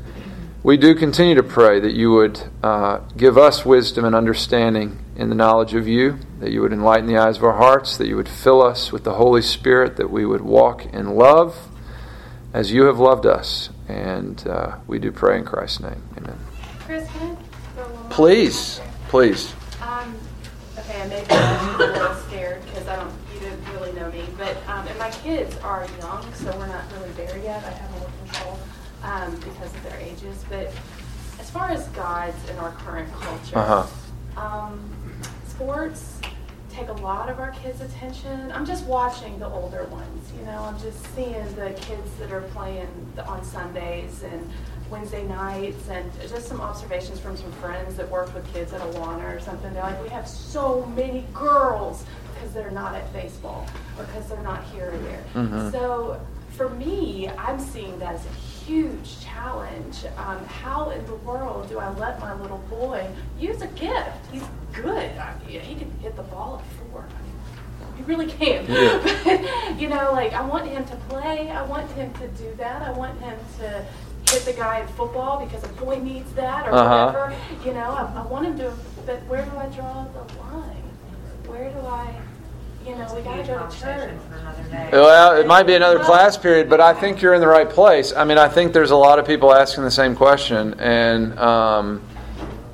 We 0.62 0.78
do 0.78 0.94
continue 0.94 1.34
to 1.34 1.42
pray 1.42 1.78
that 1.80 1.92
you 1.92 2.12
would 2.12 2.40
uh, 2.62 3.00
give 3.16 3.36
us 3.36 3.66
wisdom 3.66 4.06
and 4.06 4.14
understanding 4.14 4.98
in 5.14 5.28
the 5.28 5.34
knowledge 5.34 5.74
of 5.74 5.86
you, 5.86 6.18
that 6.40 6.52
you 6.52 6.62
would 6.62 6.72
enlighten 6.72 7.06
the 7.06 7.18
eyes 7.18 7.36
of 7.36 7.44
our 7.44 7.58
hearts, 7.58 7.98
that 7.98 8.06
you 8.06 8.16
would 8.16 8.28
fill 8.28 8.62
us 8.62 8.90
with 8.90 9.04
the 9.04 9.14
Holy 9.14 9.42
Spirit, 9.42 9.96
that 9.96 10.10
we 10.10 10.24
would 10.24 10.40
walk 10.40 10.86
in 10.86 11.16
love 11.16 11.68
as 12.54 12.72
you 12.72 12.84
have 12.84 12.98
loved 12.98 13.26
us. 13.26 13.68
And 13.88 14.46
uh, 14.48 14.78
we 14.86 14.98
do 14.98 15.12
pray 15.12 15.38
in 15.38 15.44
Christ's 15.44 15.80
name. 15.80 16.02
Amen. 16.16 16.38
Chris, 16.80 17.08
can 17.10 17.36
I 17.36 17.74
throw 17.74 17.84
one? 17.84 18.08
Please, 18.08 18.80
please. 19.08 19.54
Okay, 20.78 21.00
I 21.00 21.06
may 21.06 21.20
be 21.22 21.34
a 21.34 21.86
little 21.86 22.14
scared 22.28 22.64
because 22.66 22.88
I 22.88 22.96
don't, 22.96 23.12
you 23.32 23.40
don't 23.48 23.72
really 23.74 23.92
know 23.92 24.10
me, 24.10 24.24
but 24.36 24.56
um, 24.68 24.86
and 24.88 24.98
my 24.98 25.10
kids 25.10 25.56
are 25.58 25.86
young, 26.00 26.32
so 26.34 26.56
we're 26.58 26.66
not 26.66 26.84
really 26.92 27.10
there 27.12 27.38
yet. 27.38 27.62
I 27.64 27.70
have 27.70 27.90
more 27.92 28.10
control 28.24 28.58
um, 29.04 29.34
because 29.36 29.72
of 29.72 29.82
their 29.84 29.98
ages. 30.00 30.44
But 30.48 30.72
as 31.38 31.48
far 31.50 31.70
as 31.70 31.86
gods 31.88 32.36
in 32.50 32.56
our 32.58 32.72
current 32.72 33.12
culture, 33.14 33.56
Uh-huh. 33.58 34.40
um, 34.40 34.90
sports 35.46 36.20
take 36.70 36.88
a 36.88 36.92
lot 36.94 37.28
of 37.28 37.38
our 37.38 37.52
kids' 37.52 37.80
attention. 37.80 38.50
I'm 38.50 38.66
just 38.66 38.84
watching 38.86 39.38
the 39.38 39.46
older 39.46 39.84
ones, 39.84 40.32
you 40.36 40.44
know. 40.44 40.58
I'm 40.64 40.78
just 40.80 41.06
seeing 41.14 41.44
the 41.54 41.70
kids 41.76 42.10
that 42.18 42.32
are 42.32 42.40
playing 42.52 42.88
on 43.28 43.44
Sundays 43.44 44.24
and 44.24 44.50
Wednesday 44.90 45.24
nights, 45.26 45.88
and 45.88 46.10
just 46.28 46.46
some 46.46 46.60
observations 46.60 47.18
from 47.18 47.36
some 47.36 47.50
friends 47.52 47.96
that 47.96 48.08
work 48.10 48.32
with 48.34 48.46
kids 48.52 48.72
at 48.72 48.80
Awana 48.80 49.34
or 49.36 49.40
something. 49.40 49.72
They're 49.72 49.82
like, 49.82 50.02
we 50.02 50.08
have 50.10 50.28
so 50.28 50.84
many 50.94 51.26
girls 51.32 52.04
because 52.34 52.52
they're 52.52 52.70
not 52.70 52.94
at 52.94 53.12
baseball 53.12 53.66
or 53.98 54.04
because 54.04 54.28
they're 54.28 54.42
not 54.42 54.62
here 54.64 54.92
or 54.92 54.98
there. 54.98 55.24
Mhm. 55.34 55.72
So 55.72 56.20
for 56.50 56.68
me, 56.70 57.28
I'm 57.38 57.58
seeing 57.58 57.98
that 57.98 58.14
as 58.14 58.24
a 58.26 58.28
huge 58.64 59.20
challenge. 59.20 60.04
Um, 60.16 60.44
how 60.46 60.90
in 60.90 61.04
the 61.06 61.16
world 61.16 61.68
do 61.68 61.78
I 61.78 61.90
let 61.94 62.20
my 62.20 62.34
little 62.40 62.62
boy 62.70 63.06
use 63.38 63.60
a 63.62 63.66
gift? 63.68 64.26
He's 64.32 64.44
good. 64.72 65.10
I, 65.18 65.34
he 65.46 65.74
can 65.74 65.90
hit 66.00 66.14
the 66.16 66.22
ball 66.24 66.62
at 66.62 66.90
four. 66.90 67.04
He 67.96 68.02
really 68.04 68.26
can. 68.26 68.66
Yeah. 68.68 69.00
But, 69.24 69.80
you 69.80 69.88
know, 69.88 70.12
like 70.12 70.32
I 70.32 70.44
want 70.44 70.66
him 70.68 70.84
to 70.86 70.96
play. 71.08 71.50
I 71.50 71.62
want 71.64 71.90
him 71.92 72.12
to 72.14 72.28
do 72.28 72.52
that. 72.56 72.82
I 72.82 72.90
want 72.92 73.20
him 73.20 73.36
to 73.58 73.84
hit 74.28 74.44
the 74.44 74.52
guy 74.52 74.80
in 74.80 74.88
football 74.88 75.44
because 75.44 75.62
a 75.64 75.68
boy 75.68 75.98
needs 75.98 76.32
that 76.34 76.66
or 76.68 76.72
Uh-huh. 76.74 77.06
whatever. 77.12 77.36
You 77.64 77.74
know, 77.74 77.90
I, 77.90 78.22
I 78.22 78.26
want 78.26 78.46
him 78.46 78.58
to. 78.58 78.72
But 79.06 79.22
where 79.26 79.44
do 79.44 79.56
I 79.58 79.66
draw 79.66 80.04
the 80.04 80.38
line? 80.40 80.82
Where 81.46 81.70
do 81.70 81.78
I? 81.80 82.14
You 82.86 82.94
know, 82.96 83.14
we 83.14 83.22
got 83.22 83.36
to 83.36 83.42
go 83.44 83.66
to 83.66 83.80
church. 83.80 84.10
Well, 84.92 85.36
it 85.38 85.46
might 85.46 85.62
be 85.66 85.74
another 85.74 85.98
class 86.00 86.36
period, 86.36 86.68
but 86.68 86.80
I 86.80 86.92
think 86.92 87.22
you're 87.22 87.32
in 87.34 87.40
the 87.40 87.46
right 87.48 87.68
place. 87.68 88.12
I 88.12 88.24
mean, 88.24 88.36
I 88.38 88.48
think 88.48 88.72
there's 88.74 88.90
a 88.90 88.96
lot 88.96 89.18
of 89.18 89.26
people 89.26 89.54
asking 89.54 89.84
the 89.84 89.90
same 89.90 90.14
question, 90.14 90.74
and 90.78 91.38
um, 91.38 92.02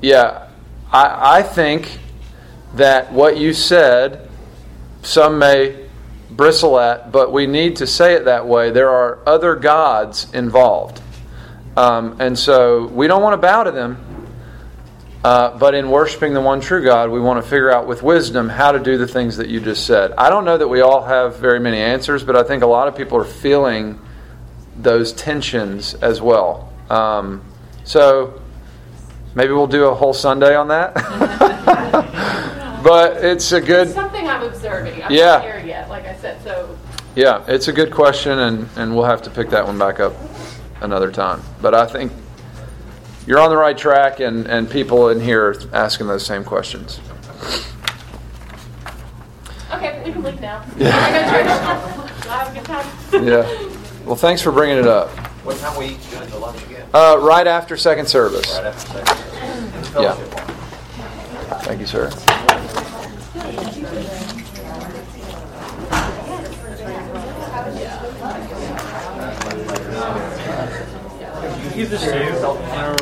yeah, 0.01 0.47
I, 0.91 1.37
I 1.39 1.43
think 1.43 1.97
that 2.75 3.11
what 3.13 3.37
you 3.37 3.53
said, 3.53 4.27
some 5.01 5.39
may 5.39 5.87
bristle 6.31 6.77
at, 6.79 7.11
but 7.11 7.31
we 7.31 7.45
need 7.47 7.75
to 7.77 7.87
say 7.87 8.13
it 8.13 8.25
that 8.25 8.45
way. 8.45 8.69
There 8.71 8.89
are 8.89 9.19
other 9.25 9.55
gods 9.55 10.27
involved, 10.33 11.00
um, 11.77 12.17
and 12.19 12.37
so 12.37 12.87
we 12.87 13.07
don't 13.07 13.21
want 13.21 13.33
to 13.33 13.37
bow 13.37 13.63
to 13.63 13.71
them. 13.71 14.05
Uh, 15.23 15.55
but 15.57 15.75
in 15.75 15.91
worshiping 15.91 16.33
the 16.33 16.41
one 16.41 16.59
true 16.61 16.83
God, 16.83 17.11
we 17.11 17.19
want 17.19 17.43
to 17.43 17.47
figure 17.47 17.71
out 17.71 17.85
with 17.85 18.01
wisdom 18.01 18.49
how 18.49 18.71
to 18.71 18.79
do 18.79 18.97
the 18.97 19.07
things 19.07 19.37
that 19.37 19.49
you 19.49 19.59
just 19.59 19.85
said. 19.85 20.13
I 20.17 20.31
don't 20.31 20.45
know 20.45 20.57
that 20.57 20.67
we 20.67 20.81
all 20.81 21.03
have 21.03 21.37
very 21.37 21.59
many 21.59 21.77
answers, 21.77 22.23
but 22.23 22.35
I 22.35 22.41
think 22.41 22.63
a 22.63 22.67
lot 22.67 22.87
of 22.87 22.95
people 22.95 23.19
are 23.19 23.23
feeling 23.23 23.99
those 24.77 25.13
tensions 25.13 25.93
as 25.95 26.21
well. 26.21 26.73
Um, 26.89 27.43
so 27.83 28.41
maybe 29.35 29.53
we'll 29.53 29.67
do 29.67 29.85
a 29.85 29.93
whole 29.93 30.13
Sunday 30.13 30.55
on 30.55 30.69
that. 30.69 30.95
but 32.83 33.17
it's 33.23 33.51
a 33.51 33.57
It's 33.57 33.67
good, 33.67 33.89
something 33.91 34.27
I'm 34.27 34.41
observing. 34.41 35.03
I'm 35.03 35.11
Yeah. 35.11 35.25
not 35.33 35.41
there 35.43 35.65
yet, 35.65 35.87
like 35.87 36.07
I 36.07 36.15
said. 36.15 36.41
So 36.43 36.75
yeah, 37.15 37.43
it's 37.47 37.67
a 37.67 37.73
good 37.73 37.91
question, 37.93 38.39
and, 38.39 38.67
and 38.75 38.95
we'll 38.95 39.05
have 39.05 39.21
to 39.23 39.29
pick 39.29 39.51
that 39.51 39.67
one 39.67 39.77
back 39.77 39.99
up 39.99 40.13
another 40.81 41.11
time. 41.11 41.41
But 41.61 41.73
I 41.73 41.85
think 41.85 42.11
you're 43.25 43.39
on 43.39 43.49
the 43.49 43.57
right 43.57 43.77
track, 43.77 44.19
and, 44.19 44.47
and 44.47 44.69
people 44.69 45.09
in 45.09 45.21
here 45.21 45.49
are 45.49 45.55
asking 45.73 46.07
those 46.07 46.25
same 46.25 46.43
questions. 46.43 46.99
okay, 49.71 50.01
we 50.05 50.11
can 50.11 50.23
leave 50.23 50.41
now. 50.41 50.65
Yeah. 50.77 50.95
I 50.95 51.11
go 51.11 51.19
to 51.19 51.29
church. 51.31 52.25
Have 52.25 52.51
a 52.51 52.53
good 52.55 52.65
time. 52.65 53.27
Yeah. 53.27 54.05
Well, 54.05 54.15
thanks 54.15 54.41
for 54.41 54.51
bringing 54.51 54.77
it 54.77 54.87
up. 54.87 55.09
What 55.43 55.57
time 55.57 55.77
we 55.77 55.85
eat 55.87 55.99
doing 56.09 56.29
the 56.29 56.37
lunch 56.37 56.63
again? 56.63 56.87
Uh, 56.93 57.17
right 57.19 57.47
after 57.47 57.77
second 57.77 58.07
service. 58.07 58.51
Right 58.55 58.65
after 58.65 59.03
second. 59.03 59.17
Yeah. 60.03 60.13
Fellowship 60.15 60.33
hall. 60.33 61.59
Thank 61.61 61.79
you, 61.81 61.87
sir. 61.87 62.09
Give 71.81 71.89
this 71.89 72.03
to 72.03 72.85
you. 72.85 72.91